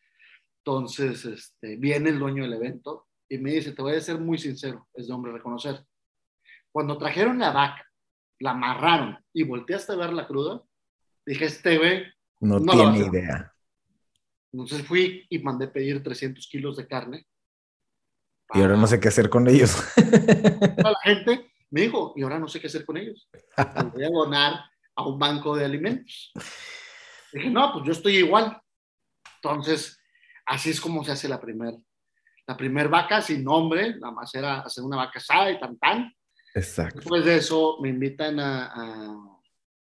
Entonces, 0.66 1.26
este, 1.26 1.76
viene 1.78 2.10
el 2.10 2.20
dueño 2.20 2.44
del 2.44 2.54
evento 2.54 3.08
y 3.30 3.38
me 3.38 3.52
dice, 3.52 3.72
te 3.72 3.82
voy 3.82 3.96
a 3.96 4.02
ser 4.02 4.20
muy 4.20 4.38
sincero, 4.38 4.88
es 4.94 5.08
de 5.08 5.14
hombre 5.14 5.32
reconocer. 5.32 5.86
Cuando 6.72 6.98
trajeron 6.98 7.40
la 7.40 7.52
vaca, 7.52 7.86
la 8.40 8.52
amarraron 8.52 9.18
y 9.34 9.44
volteaste 9.44 9.94
a 9.94 9.96
ver 9.96 10.14
la 10.14 10.28
cruda, 10.28 10.62
dije, 11.26 11.46
este 11.46 11.78
güey, 11.78 12.04
No, 12.40 12.60
No 12.60 12.74
tiene 12.74 13.08
idea. 13.08 13.54
entonces 14.52 14.86
fui 14.86 15.26
y 15.30 15.40
mandé 15.40 15.68
pedir 15.68 16.04
300 16.04 16.48
kilos 16.48 16.78
de 16.78 16.88
carne. 16.88 17.26
Y 18.54 18.62
ahora 18.62 18.76
no 18.78 18.86
sé 18.88 19.00
qué 19.00 19.08
hacer 19.08 19.30
con 19.30 19.48
ellos. 19.48 19.76
La 20.78 20.94
gente 21.04 21.52
me 21.72 21.82
dijo, 21.82 22.14
y 22.16 22.22
ahora 22.24 22.38
no 22.40 22.48
sé 22.48 22.60
qué 22.60 22.68
hacer 22.68 22.86
con 22.86 22.98
ellos. 22.98 23.28
Los 23.58 23.92
voy 23.94 24.04
a 24.04 24.10
donar 24.10 24.54
a 24.96 25.08
un 25.08 25.18
banco 25.18 25.56
de 25.56 25.66
alimentos. 25.66 26.32
Dije, 27.32 27.50
no, 27.50 27.74
pues 27.74 27.86
yo 27.86 27.92
estoy 27.94 28.18
igual. 28.18 28.62
Entonces, 29.44 30.00
así 30.46 30.70
es 30.70 30.80
como 30.80 31.04
se 31.04 31.12
hace 31.12 31.28
la 31.28 31.40
primer, 31.42 31.76
la 32.48 32.56
primer 32.56 32.88
vaca 32.90 33.22
sin 33.22 33.44
nombre, 33.44 33.96
nada 34.00 34.14
más 34.14 34.34
era 34.36 34.62
hacer 34.62 34.84
una 34.84 34.98
vaca 34.98 35.20
asada 35.20 35.52
y 35.52 35.60
tan 35.60 35.78
tan. 35.78 36.14
Exacto. 36.56 37.00
Después 37.00 37.26
de 37.26 37.38
eso 37.38 37.78
me 37.82 37.90
invitan 37.90 38.40
a, 38.40 38.66
a- 38.68 39.30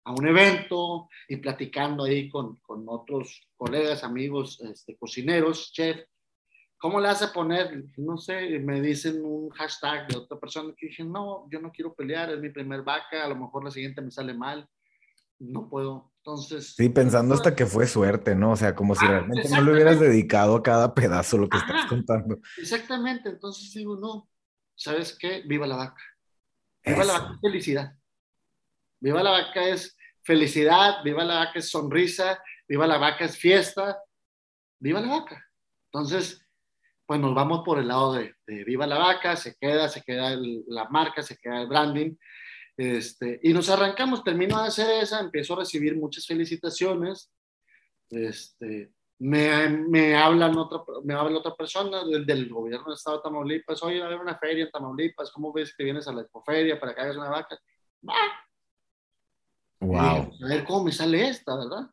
a 0.05 0.13
un 0.13 0.27
evento 0.27 1.09
y 1.29 1.37
platicando 1.37 2.05
ahí 2.05 2.31
con, 2.31 2.57
con 2.61 2.85
otros 2.89 3.43
colegas, 3.57 4.05
amigos, 4.05 4.59
este, 4.63 4.97
cocineros, 4.97 5.71
chef. 5.73 5.99
¿Cómo 6.79 6.99
le 7.01 7.09
hace 7.09 7.29
poner? 7.29 7.85
No 7.99 8.17
sé, 8.17 8.59
me 8.61 8.81
dicen 8.81 9.23
un 9.23 9.51
hashtag 9.51 10.07
de 10.09 10.17
otra 10.17 10.39
persona 10.39 10.73
que 10.77 10.87
dije, 10.87 11.05
no, 11.05 11.47
yo 11.51 11.61
no 11.61 11.71
quiero 11.73 11.93
pelear, 11.95 12.31
es 12.31 12.41
mi 12.41 12.49
primer 12.51 12.83
vaca, 12.83 13.23
a 13.25 13.29
lo 13.29 13.35
mejor 13.37 13.65
la 13.65 13.71
siguiente 13.71 14.01
me 14.01 14.11
sale 14.11 14.33
mal, 14.33 14.67
no 15.41 15.69
puedo. 15.69 16.13
Entonces, 16.29 16.75
Sí, 16.77 16.91
pensando 16.91 17.35
hasta 17.35 17.57
que 17.57 17.65
fue 17.65 17.87
suerte, 17.87 18.35
¿no? 18.35 18.53
O 18.53 18.57
sea, 18.57 18.75
como 18.75 18.95
si 18.95 19.07
Ah, 19.07 19.09
realmente 19.13 19.49
no 19.49 19.63
le 19.63 19.73
hubieras 19.73 19.99
dedicado 19.99 20.57
a 20.57 20.63
cada 20.63 20.95
pedazo 20.95 21.39
lo 21.39 21.49
que 21.49 21.57
estás 21.57 21.77
Ajá. 21.77 21.89
contando. 21.89 22.39
exactamente, 22.59 23.31
entonces 23.31 23.73
digo, 23.73 23.97
no, 23.97 24.29
¿sabes 24.77 25.17
qué? 25.19 25.43
Viva 25.47 25.67
la 25.67 25.77
vaca. 25.77 26.03
Viva 26.85 27.05
la 27.05 27.13
vaca 27.15 27.33
es 27.33 27.41
felicidad. 27.41 27.93
Viva 29.01 29.23
la 29.23 29.31
vaca 29.31 29.69
es 29.69 29.97
felicidad, 30.23 31.03
viva 31.03 31.25
la 31.25 31.39
vaca 31.39 31.59
es 31.61 31.71
sonrisa, 31.71 32.43
viva 32.69 32.87
la 32.87 32.99
vaca 32.99 33.25
es 33.25 33.39
fiesta, 33.39 33.99
viva 34.79 35.01
la 35.01 35.09
vaca. 35.09 35.43
Entonces, 35.91 36.45
pues 37.07 37.19
nos 37.21 37.35
vamos 37.35 37.63
por 37.65 37.79
el 37.79 37.89
lado 37.89 38.13
de, 38.13 38.35
de 38.47 38.65
viva 38.65 38.87
la 38.87 38.99
vaca, 38.99 39.35
se 39.35 39.55
queda, 39.59 39.89
se 39.89 40.03
queda 40.03 40.33
el- 40.35 40.63
la 40.69 40.91
marca, 40.91 41.23
se 41.23 41.39
queda 41.39 41.63
el 41.63 41.69
branding, 41.69 42.15
este, 42.79 43.41
y 43.43 43.53
nos 43.53 43.69
arrancamos, 43.69 44.25
termino 44.25 44.63
de 44.63 44.69
hacer 44.69 45.03
esa, 45.03 45.21
empiezo 45.21 45.53
a 45.55 45.59
recibir 45.59 45.97
muchas 45.97 46.25
felicitaciones, 46.27 47.31
este, 48.09 48.93
me, 49.19 49.69
me 49.69 50.15
hablan 50.17 50.57
otra, 50.57 50.81
me 51.05 51.13
habla 51.13 51.39
otra 51.39 51.55
persona 51.57 52.05
del, 52.05 52.25
del 52.25 52.49
gobierno 52.49 52.87
del 52.87 52.95
estado 52.95 53.17
de 53.19 53.23
Tamaulipas, 53.25 53.83
oye, 53.83 53.99
va 53.99 54.05
a 54.05 54.09
haber 54.09 54.21
una 54.21 54.39
feria 54.39 54.65
en 54.65 54.71
Tamaulipas, 54.71 55.31
¿cómo 55.33 55.53
ves 55.53 55.75
que 55.77 55.83
vienes 55.85 56.07
a 56.09 56.13
la 56.13 56.23
expoferia 56.23 56.79
para 56.81 56.95
que 56.95 57.01
hagas 57.01 57.17
una 57.17 57.29
vaca? 57.31 57.59
Dije, 58.01 58.17
Wow. 59.81 60.29
"Pues, 60.29 60.43
a 60.43 60.47
ver 60.49 60.65
cómo 60.65 60.85
me 60.85 60.93
sale 60.93 61.29
esta, 61.29 61.57
¿verdad? 61.57 61.91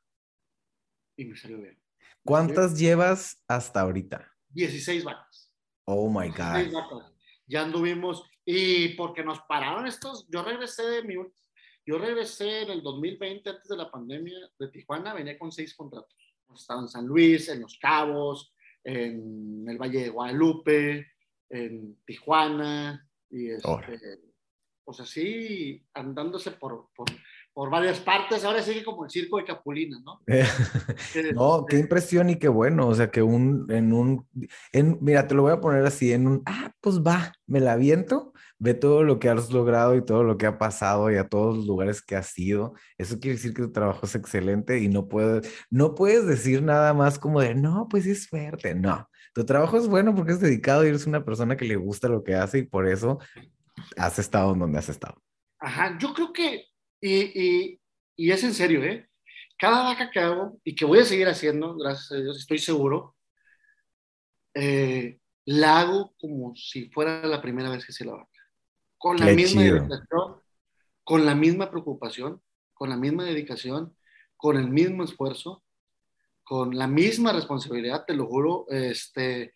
Y 1.17 1.25
me 1.25 1.35
salió 1.37 1.57
bien. 1.59 1.79
¿Cuántas 2.23 2.77
llevas 2.79 3.43
hasta 3.47 3.81
ahorita? 3.81 4.31
16 4.49 5.03
vacas. 5.03 5.51
Oh 5.85 6.09
my 6.09 6.29
16 6.29 6.71
God. 6.71 6.81
vacas. 6.81 7.13
Ya 7.47 7.61
anduvimos, 7.61 8.23
y 8.45 8.89
porque 8.89 9.23
nos 9.23 9.39
pararon 9.41 9.87
estos, 9.87 10.27
yo 10.29 10.43
regresé 10.43 10.83
de 10.83 11.03
mi, 11.03 11.15
yo 11.85 11.97
regresé 11.97 12.61
en 12.61 12.71
el 12.71 12.83
2020, 12.83 13.49
antes 13.49 13.67
de 13.67 13.77
la 13.77 13.89
pandemia 13.89 14.37
de 14.59 14.67
Tijuana, 14.69 15.13
venía 15.13 15.37
con 15.37 15.51
seis 15.51 15.75
contratos. 15.75 16.15
Estaba 16.55 16.81
en 16.81 16.87
San 16.87 17.05
Luis, 17.05 17.49
en 17.49 17.61
Los 17.61 17.77
Cabos, 17.79 18.53
en 18.83 19.65
el 19.67 19.77
Valle 19.77 20.03
de 20.03 20.09
Guadalupe, 20.09 21.07
en 21.49 21.99
Tijuana, 22.05 23.09
y 23.29 23.49
este, 23.49 23.67
Órale. 23.67 23.99
pues 24.83 24.99
así 24.99 25.83
andándose 25.93 26.51
por, 26.51 26.89
por, 26.95 27.07
por 27.55 27.69
varias 27.69 28.01
partes. 28.01 28.43
Ahora 28.43 28.61
sigue 28.61 28.83
como 28.83 29.05
el 29.05 29.09
circo 29.09 29.37
de 29.37 29.45
Capulina, 29.45 29.97
¿no? 30.03 30.19
no, 31.33 31.65
qué 31.65 31.79
impresión 31.79 32.29
y 32.29 32.35
qué 32.35 32.49
bueno. 32.49 32.85
O 32.89 32.93
sea, 32.93 33.09
que 33.09 33.23
un, 33.23 33.65
en 33.69 33.93
un, 33.93 34.27
en, 34.73 34.97
mira, 34.99 35.25
te 35.25 35.35
lo 35.35 35.43
voy 35.43 35.53
a 35.53 35.61
poner 35.61 35.85
así, 35.85 36.11
en 36.11 36.27
un, 36.27 36.43
ah, 36.45 36.73
pues 36.81 37.01
va, 37.01 37.31
me 37.47 37.61
la 37.61 37.71
aviento, 37.71 38.33
ve 38.59 38.73
todo 38.73 39.03
lo 39.03 39.19
que 39.19 39.29
has 39.29 39.53
logrado 39.53 39.95
y 39.95 40.03
todo 40.03 40.25
lo 40.25 40.37
que 40.37 40.47
ha 40.47 40.57
pasado 40.57 41.09
y 41.09 41.15
a 41.15 41.29
todos 41.29 41.55
los 41.55 41.65
lugares 41.65 42.01
que 42.01 42.17
has 42.17 42.37
ido. 42.37 42.73
Eso 42.97 43.21
quiere 43.21 43.37
decir 43.37 43.53
que 43.53 43.61
tu 43.61 43.71
trabajo 43.71 44.05
es 44.05 44.15
excelente 44.15 44.79
y 44.79 44.89
no 44.89 45.07
puedes, 45.07 45.49
no 45.69 45.95
puedes 45.95 46.27
decir 46.27 46.61
nada 46.61 46.93
más 46.93 47.17
como 47.17 47.39
de, 47.39 47.55
no, 47.55 47.87
pues 47.89 48.05
es 48.05 48.27
fuerte. 48.27 48.75
No, 48.75 49.09
tu 49.33 49.45
trabajo 49.45 49.77
es 49.77 49.87
bueno 49.87 50.13
porque 50.13 50.33
es 50.33 50.41
dedicado 50.41 50.83
y 50.83 50.89
eres 50.89 51.07
una 51.07 51.23
persona 51.23 51.55
que 51.55 51.63
le 51.63 51.77
gusta 51.77 52.09
lo 52.09 52.21
que 52.21 52.35
hace 52.35 52.57
y 52.57 52.63
por 52.63 52.85
eso 52.85 53.17
has 53.95 54.19
estado 54.19 54.51
en 54.51 54.59
donde 54.59 54.77
has 54.77 54.89
estado. 54.89 55.15
Ajá, 55.57 55.97
yo 55.97 56.13
creo 56.13 56.33
que 56.33 56.74
y, 57.07 57.79
y, 58.15 58.31
es 58.31 58.43
en 58.43 58.53
serio, 58.53 58.83
¿eh? 58.83 59.07
Cada 59.57 59.83
vaca 59.83 60.09
que 60.11 60.19
hago 60.19 60.59
y 60.63 60.75
que 60.75 60.85
voy 60.85 60.99
a 60.99 61.05
seguir 61.05 61.27
haciendo, 61.27 61.75
gracias 61.77 62.11
a 62.11 62.21
Dios, 62.21 62.37
estoy 62.39 62.57
seguro, 62.57 63.15
eh, 64.53 65.19
la 65.45 65.81
hago 65.81 66.13
como 66.19 66.55
si 66.55 66.89
fuera 66.89 67.25
la 67.27 67.41
primera 67.41 67.69
vez 67.69 67.85
que 67.85 67.93
se 67.93 68.05
la 68.05 68.13
vaca. 68.13 68.29
Con 68.97 69.17
la 69.17 69.27
misma 69.27 69.61
dedicación, 69.61 70.41
con 71.03 71.25
la 71.25 71.35
misma 71.35 71.69
preocupación, 71.69 72.41
con 72.73 72.89
la 72.89 72.97
misma 72.97 73.23
dedicación, 73.23 73.95
con 74.35 74.57
el 74.57 74.69
mismo 74.69 75.03
esfuerzo, 75.03 75.63
con 76.43 76.75
la 76.75 76.87
misma 76.87 77.33
responsabilidad, 77.33 78.05
te 78.05 78.15
lo 78.15 78.25
juro. 78.25 78.65
Este, 78.69 79.53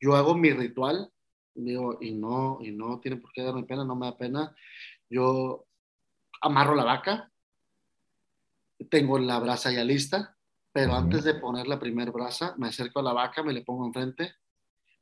yo 0.00 0.14
hago 0.14 0.36
mi 0.36 0.50
ritual, 0.52 1.10
digo, 1.54 1.98
y 2.00 2.12
no, 2.12 2.58
y 2.60 2.70
no 2.70 3.00
tiene 3.00 3.16
por 3.16 3.32
qué 3.32 3.42
darme 3.42 3.64
pena, 3.64 3.84
no 3.84 3.96
me 3.96 4.06
da 4.06 4.16
pena. 4.16 4.54
Yo 5.10 5.66
amarro 6.42 6.74
la 6.74 6.84
vaca, 6.84 7.30
tengo 8.90 9.18
la 9.18 9.38
brasa 9.38 9.70
ya 9.72 9.84
lista, 9.84 10.36
pero 10.72 10.94
antes 10.94 11.24
de 11.24 11.34
poner 11.34 11.66
la 11.66 11.78
primera 11.78 12.10
brasa, 12.10 12.54
me 12.58 12.68
acerco 12.68 13.00
a 13.00 13.02
la 13.02 13.12
vaca, 13.12 13.42
me 13.42 13.52
le 13.52 13.62
pongo 13.62 13.86
enfrente, 13.86 14.34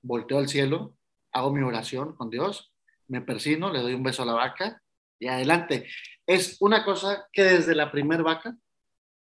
volteo 0.03 0.39
al 0.39 0.49
cielo, 0.49 0.97
hago 1.33 1.53
mi 1.53 1.63
oración 1.63 2.15
con 2.15 2.31
Dios, 2.31 2.73
me 3.09 3.21
persino, 3.21 3.73
le 3.73 3.81
doy 3.81 3.95
un 3.95 4.03
beso 4.03 4.23
a 4.23 4.27
la 4.27 4.35
vaca 4.35 4.83
y 5.19 5.29
adelante. 5.29 5.89
Es 6.27 6.57
una 6.61 6.85
cosa 6.85 7.27
que 7.33 7.43
desde 7.43 7.75
la 7.75 7.91
primera 7.91 8.23
vaca 8.23 8.57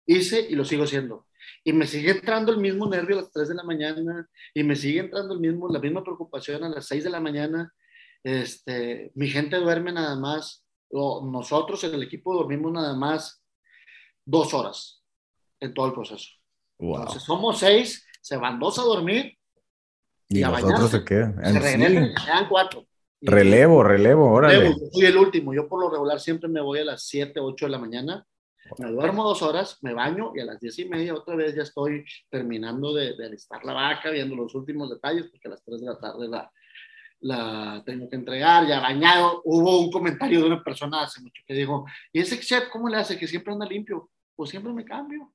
hice 0.07 0.47
y 0.49 0.55
lo 0.55 0.65
sigo 0.65 0.85
haciendo. 0.85 1.27
Y 1.65 1.73
me 1.73 1.87
sigue 1.87 2.11
entrando 2.11 2.53
el 2.53 2.59
mismo 2.59 2.89
nervio 2.89 3.19
a 3.19 3.23
las 3.23 3.33
3 3.33 3.49
de 3.49 3.55
la 3.55 3.63
mañana 3.63 4.29
y 4.55 4.65
me 4.65 4.77
sigue 4.77 5.01
entrando 5.01 5.35
el 5.35 5.41
mismo, 5.41 5.69
la 5.69 5.79
misma 5.79 6.03
preocupación 6.03 6.65
a 6.65 6.69
las 6.69 6.87
6 6.87 7.05
de 7.05 7.11
la 7.11 7.21
mañana. 7.21 7.73
Este, 8.23 9.13
mi 9.15 9.29
gente 9.29 9.57
duerme 9.57 9.93
nada 9.93 10.17
más 10.17 10.65
nosotros 10.91 11.83
en 11.85 11.95
el 11.95 12.03
equipo 12.03 12.35
dormimos 12.35 12.73
nada 12.73 12.95
más 12.95 13.43
dos 14.25 14.55
horas 14.55 15.03
en 15.61 15.75
todo 15.75 15.87
el 15.87 15.93
proceso. 15.93 16.31
Entonces 16.79 17.23
somos 17.23 17.59
seis, 17.59 18.07
se 18.21 18.37
van 18.37 18.59
dos 18.59 18.79
a 18.79 18.83
dormir. 18.83 19.37
Y, 20.29 20.41
los 20.41 20.63
otros 20.63 20.91
se 20.91 21.05
quedan. 21.05 21.35
Se 21.37 21.59
regresan, 21.59 22.15
se 22.17 22.25
quedan 22.25 22.49
cuatro. 22.49 22.87
Relevo, 23.21 23.83
relevo, 23.83 24.31
órale. 24.31 24.71
yo 24.71 24.77
soy 24.93 25.07
el 25.07 25.17
último. 25.17 25.53
Yo 25.53 25.69
por 25.69 25.81
lo 25.81 25.91
regular 25.91 26.21
siempre 26.21 26.49
me 26.49 26.61
voy 26.61 26.81
a 26.81 26.85
las 26.85 27.05
7, 27.05 27.41
8 27.41 27.67
de 27.67 27.71
la 27.71 27.79
mañana. 27.79 28.27
Me 28.77 28.91
duermo 28.91 29.25
dos 29.25 29.41
horas, 29.41 29.79
me 29.81 29.95
baño 29.95 30.33
y 30.35 30.41
a 30.41 30.45
las 30.45 30.61
diez 30.61 30.79
y 30.79 30.85
media 30.85 31.15
otra 31.15 31.35
vez 31.35 31.55
ya 31.55 31.63
estoy 31.63 32.05
terminando 32.29 32.93
de, 32.93 33.17
de 33.17 33.25
alistar 33.25 33.65
la 33.65 33.73
vaca, 33.73 34.11
viendo 34.11 34.37
los 34.37 34.55
últimos 34.55 34.91
detalles, 34.91 35.27
porque 35.31 35.49
a 35.49 35.53
las 35.53 35.65
3 35.65 35.81
de 35.81 35.87
la 35.87 35.99
tarde 35.99 36.29
la, 36.29 36.53
la 37.21 37.83
tengo 37.85 38.09
que 38.09 38.17
entregar, 38.17 38.67
ya 38.67 38.81
bañado. 38.81 39.43
Hubo 39.45 39.81
un 39.81 39.91
comentario 39.91 40.41
de 40.41 40.47
una 40.47 40.63
persona 40.63 41.03
hace 41.03 41.21
mucho 41.21 41.43
que 41.47 41.55
dijo, 41.55 41.87
¿y 42.13 42.21
ese 42.21 42.39
chef 42.41 42.69
cómo 42.71 42.89
le 42.89 42.97
hace 42.97 43.19
que 43.19 43.27
siempre 43.27 43.53
anda 43.53 43.67
limpio? 43.67 44.11
Pues 44.35 44.51
siempre 44.51 44.73
me 44.73 44.85
cambio. 44.85 45.33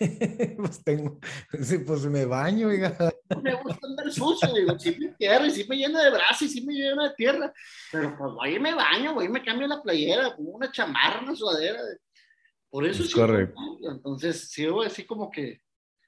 pues 0.56 0.84
tengo, 0.84 1.18
sí, 1.60 1.78
pues 1.78 2.04
me 2.06 2.24
baño, 2.26 2.68
oiga. 2.68 2.96
Me 3.42 3.54
gusta 3.54 3.86
andar 3.86 4.12
sucio, 4.12 4.52
digo, 4.52 4.78
sí 4.78 4.96
me 4.98 5.08
tierra, 5.14 5.46
y 5.46 5.50
sí 5.50 5.66
me 5.68 5.76
llena 5.76 6.04
de 6.04 6.10
brazos, 6.10 6.42
y 6.42 6.48
sí 6.48 6.64
me 6.64 6.74
llena 6.74 7.08
de 7.08 7.14
tierra, 7.14 7.52
pero 7.90 8.16
pues 8.16 8.32
voy 8.34 8.54
y 8.54 8.60
me 8.60 8.74
baño, 8.74 9.14
voy 9.14 9.24
y 9.24 9.28
me 9.30 9.42
cambio 9.42 9.66
la 9.66 9.82
playera, 9.82 10.36
pongo 10.36 10.52
una 10.52 10.70
chamarra, 10.70 11.22
una 11.22 11.34
sudadera, 11.34 11.80
por 12.74 12.84
eso 12.84 13.04
es 13.04 13.10
sí. 13.10 13.14
Correcto. 13.14 13.60
Entonces, 13.88 14.50
sí, 14.50 14.66
así 14.84 15.06
como 15.06 15.30
que 15.30 15.60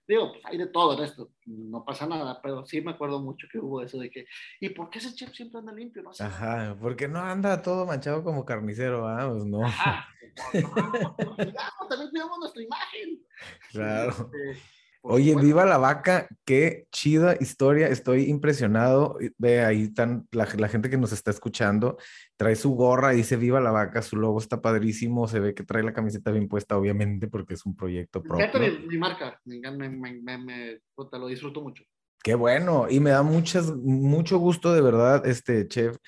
Digo, 0.09 0.33
pues 0.33 0.45
hay 0.45 0.59
de 0.59 0.67
todo 0.69 0.97
en 0.97 1.05
esto, 1.05 1.33
no 1.47 1.85
pasa 1.85 2.07
nada, 2.07 2.41
pero 2.41 2.65
sí 2.65 2.81
me 2.81 2.93
acuerdo 2.93 3.21
mucho 3.21 3.49
que 3.51 3.59
hubo 3.59 3.83
eso 3.83 3.99
de 3.99 4.09
que, 4.09 4.27
¿y 4.61 4.69
por 4.69 4.89
qué 4.89 4.99
ese 4.99 5.15
chef 5.15 5.35
siempre 5.35 5.59
anda 5.59 5.73
limpio? 5.73 6.03
No 6.03 6.11
Ajá, 6.19 6.77
porque 6.81 7.09
no 7.09 7.19
anda 7.19 7.61
todo 7.61 7.87
manchado 7.87 8.23
como 8.23 8.45
carnicero, 8.45 9.09
¿ah? 9.09 9.29
Pues 9.29 9.45
no. 9.45 9.65
Ajá, 9.65 10.07
también 11.89 12.11
cuidamos 12.11 12.39
nuestra 12.39 12.63
imagen. 12.63 13.25
Claro. 13.73 14.11
Este, 14.11 14.63
Oye, 15.09 15.37
viva 15.37 15.65
la 15.65 15.79
vaca, 15.79 16.27
qué 16.45 16.89
chida 16.91 17.37
historia, 17.39 17.87
estoy 17.87 18.25
impresionado. 18.25 19.17
Ve 19.39 19.61
ahí 19.61 19.85
están 19.85 20.27
la, 20.33 20.47
gente 20.47 20.91
que 20.91 20.97
nos 20.97 21.13
está 21.13 21.31
escuchando, 21.31 21.97
trae 22.37 22.57
su 22.57 22.75
gorra, 22.75 23.11
dice 23.11 23.37
viva 23.37 23.61
la 23.61 23.71
vaca, 23.71 24.03
su 24.03 24.17
logo 24.17 24.41
está 24.41 24.61
padrísimo, 24.61 25.29
se 25.29 25.39
ve 25.39 25.55
que 25.55 25.63
trae 25.63 25.85
la 25.85 25.93
camiseta 25.93 26.33
bien 26.33 26.49
puesta, 26.49 26.77
obviamente, 26.77 27.29
porque 27.29 27.55
es 27.55 27.65
un 27.65 27.77
proyecto 27.77 28.21
propio. 28.21 28.49
Mi, 28.59 28.87
mi 28.89 28.99
marca, 28.99 29.41
me, 29.45 29.61
me, 29.89 30.39
me, 30.39 30.81
lo 30.97 31.27
disfruto 31.29 31.63
mucho. 31.63 31.85
Qué 32.23 32.35
bueno, 32.35 32.87
y 32.91 32.99
me 32.99 33.11
da 33.11 33.23
muchas, 33.23 33.73
mucho 33.77 34.39
gusto 34.39 34.75
de 34.75 34.81
verdad, 34.81 35.25
este 35.25 35.69
chef, 35.69 35.99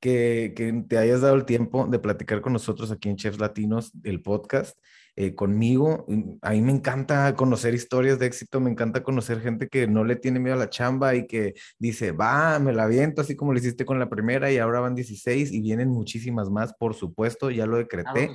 que, 0.00 0.54
que 0.56 0.72
te 0.88 0.96
hayas 0.96 1.20
dado 1.20 1.34
el 1.34 1.44
tiempo 1.44 1.86
de 1.86 1.98
platicar 1.98 2.40
con 2.40 2.54
nosotros 2.54 2.90
aquí 2.90 3.10
en 3.10 3.16
Chefs 3.16 3.38
Latinos, 3.38 3.92
el 4.02 4.22
podcast. 4.22 4.78
Eh, 5.18 5.34
conmigo. 5.34 6.04
A 6.42 6.50
mí 6.50 6.60
me 6.60 6.72
encanta 6.72 7.34
conocer 7.34 7.72
historias 7.72 8.18
de 8.18 8.26
éxito, 8.26 8.60
me 8.60 8.70
encanta 8.70 9.02
conocer 9.02 9.40
gente 9.40 9.66
que 9.70 9.86
no 9.86 10.04
le 10.04 10.16
tiene 10.16 10.40
miedo 10.40 10.56
a 10.56 10.58
la 10.58 10.68
chamba 10.68 11.14
y 11.14 11.26
que 11.26 11.54
dice, 11.78 12.12
va, 12.12 12.58
me 12.58 12.74
la 12.74 12.82
aviento, 12.82 13.22
así 13.22 13.34
como 13.34 13.54
lo 13.54 13.58
hiciste 13.58 13.86
con 13.86 13.98
la 13.98 14.10
primera 14.10 14.52
y 14.52 14.58
ahora 14.58 14.80
van 14.80 14.94
16 14.94 15.52
y 15.52 15.62
vienen 15.62 15.88
muchísimas 15.88 16.50
más, 16.50 16.74
por 16.74 16.92
supuesto, 16.92 17.50
ya 17.50 17.64
lo 17.64 17.78
decreté. 17.78 18.30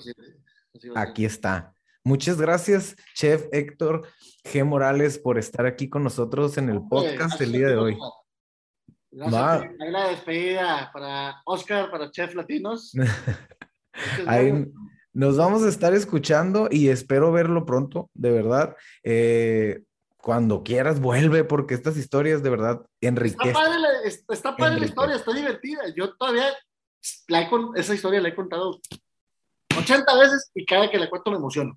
Aquí 0.96 1.24
está. 1.24 1.72
Muchas 2.04 2.42
gracias, 2.42 2.96
Chef 3.14 3.46
Héctor 3.52 4.08
G. 4.44 4.66
Morales, 4.66 5.20
por 5.20 5.38
estar 5.38 5.68
aquí 5.68 5.88
con 5.88 6.04
nosotros 6.04 6.58
en 6.58 6.70
el 6.70 6.82
podcast 6.90 7.40
el 7.42 7.52
día 7.52 7.68
de 7.68 7.78
hoy. 7.78 7.98
Gracias. 9.12 9.72
La 9.78 10.08
despedida 10.08 10.90
para 10.92 11.44
Oscar, 11.46 11.92
para 11.92 12.10
Chef 12.10 12.34
Latinos. 12.34 12.92
Ahí, 14.26 14.66
nos 15.14 15.38
vamos 15.38 15.64
a 15.64 15.70
estar 15.70 15.94
escuchando 15.94 16.68
y 16.72 16.90
espero 16.90 17.32
verlo 17.32 17.66
pronto, 17.66 18.10
de 18.14 18.32
verdad. 18.32 18.76
Eh, 19.04 19.84
cuando 20.18 20.64
quieras, 20.64 21.00
vuelve, 21.00 21.44
porque 21.44 21.74
estas 21.74 21.98
historias 21.98 22.44
de 22.44 22.50
verdad 22.50 22.82
enriquecen. 23.02 23.50
Está 23.50 23.60
padre, 23.60 23.80
la, 23.80 24.36
está 24.36 24.56
padre 24.56 24.80
la 24.80 24.86
historia, 24.86 25.16
está 25.16 25.34
divertida. 25.34 25.82
Yo 25.96 26.14
todavía 26.14 26.46
la 27.28 27.50
esa 27.76 27.96
historia 27.96 28.22
la 28.22 28.30
he 28.30 28.36
contado 28.36 28.80
80 29.78 30.16
veces 30.20 30.52
y 30.54 30.66
cada 30.66 30.90
que 30.90 31.00
la 31.00 31.10
cuento 31.10 31.32
me 31.32 31.38
emociono. 31.38 31.76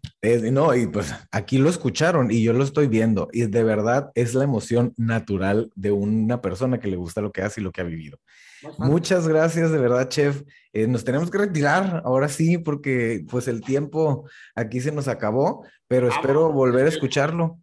no, 0.52 0.74
y 0.74 0.86
pues 0.86 1.14
aquí 1.30 1.58
lo 1.58 1.70
escucharon 1.70 2.30
y 2.30 2.42
yo 2.42 2.52
lo 2.52 2.64
estoy 2.64 2.88
viendo 2.88 3.28
y 3.32 3.46
de 3.46 3.62
verdad 3.62 4.10
es 4.14 4.34
la 4.34 4.44
emoción 4.44 4.92
natural 4.96 5.70
de 5.74 5.92
una 5.92 6.40
persona 6.40 6.78
que 6.80 6.88
le 6.88 6.96
gusta 6.96 7.20
lo 7.20 7.32
que 7.32 7.42
hace 7.42 7.60
y 7.60 7.64
lo 7.64 7.72
que 7.72 7.80
ha 7.80 7.84
vivido. 7.84 8.18
Muchas 8.78 9.28
gracias, 9.28 9.70
de 9.70 9.78
verdad, 9.78 10.08
chef. 10.08 10.42
Eh, 10.72 10.86
nos 10.86 11.04
tenemos 11.04 11.30
que 11.30 11.38
retirar 11.38 12.02
ahora 12.04 12.28
sí, 12.28 12.58
porque 12.58 13.24
pues 13.30 13.48
el 13.48 13.60
tiempo 13.60 14.28
aquí 14.54 14.80
se 14.80 14.92
nos 14.92 15.08
acabó, 15.08 15.66
pero 15.86 16.08
espero 16.08 16.52
volver 16.52 16.86
a 16.86 16.88
escucharlo. 16.88 17.58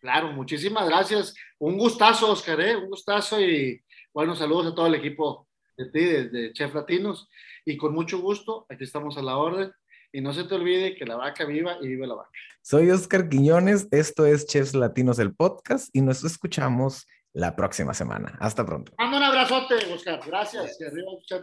Claro, 0.00 0.32
muchísimas 0.32 0.88
gracias. 0.88 1.34
Un 1.58 1.78
gustazo, 1.78 2.30
Oscar, 2.30 2.60
¿eh? 2.60 2.76
un 2.76 2.88
gustazo 2.88 3.40
y 3.40 3.80
bueno, 4.12 4.34
saludos 4.34 4.68
a 4.68 4.74
todo 4.74 4.86
el 4.86 4.94
equipo 4.94 5.48
de 5.76 5.90
ti, 5.90 6.04
de, 6.04 6.52
Chef 6.52 6.74
Latinos. 6.74 7.28
Y 7.64 7.76
con 7.76 7.92
mucho 7.92 8.20
gusto, 8.20 8.66
aquí 8.68 8.84
estamos 8.84 9.18
a 9.18 9.22
la 9.22 9.36
orden. 9.36 9.72
Y 10.12 10.20
no 10.20 10.32
se 10.32 10.44
te 10.44 10.54
olvide 10.54 10.94
que 10.94 11.04
la 11.04 11.16
vaca 11.16 11.44
viva 11.44 11.76
y 11.82 11.88
vive 11.88 12.06
la 12.06 12.14
vaca. 12.14 12.30
Soy 12.62 12.90
Oscar 12.90 13.28
Quiñones, 13.28 13.88
esto 13.90 14.24
es 14.24 14.46
Chefs 14.46 14.74
Latinos, 14.74 15.18
el 15.18 15.34
podcast, 15.34 15.88
y 15.92 16.00
nos 16.00 16.24
escuchamos 16.24 17.06
la 17.36 17.54
próxima 17.54 17.92
semana. 17.92 18.36
Hasta 18.40 18.64
pronto. 18.64 18.92
Mando 18.98 19.18
un 19.18 19.22
abrazote, 19.22 19.74
Oscar. 19.92 20.20
Gracias. 20.26 20.80
Y 20.80 20.84
arriba, 20.84 21.10
muchas. 21.12 21.42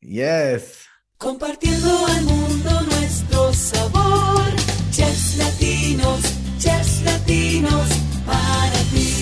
Yes. 0.00 0.88
Compartiendo 1.16 2.06
al 2.06 2.22
mundo 2.22 2.70
nuestro 2.82 3.52
sabor. 3.52 4.42
Chefs 4.90 5.36
latinos, 5.36 6.20
chefs 6.58 7.02
latinos 7.04 7.88
para 8.26 8.78
ti. 8.92 9.19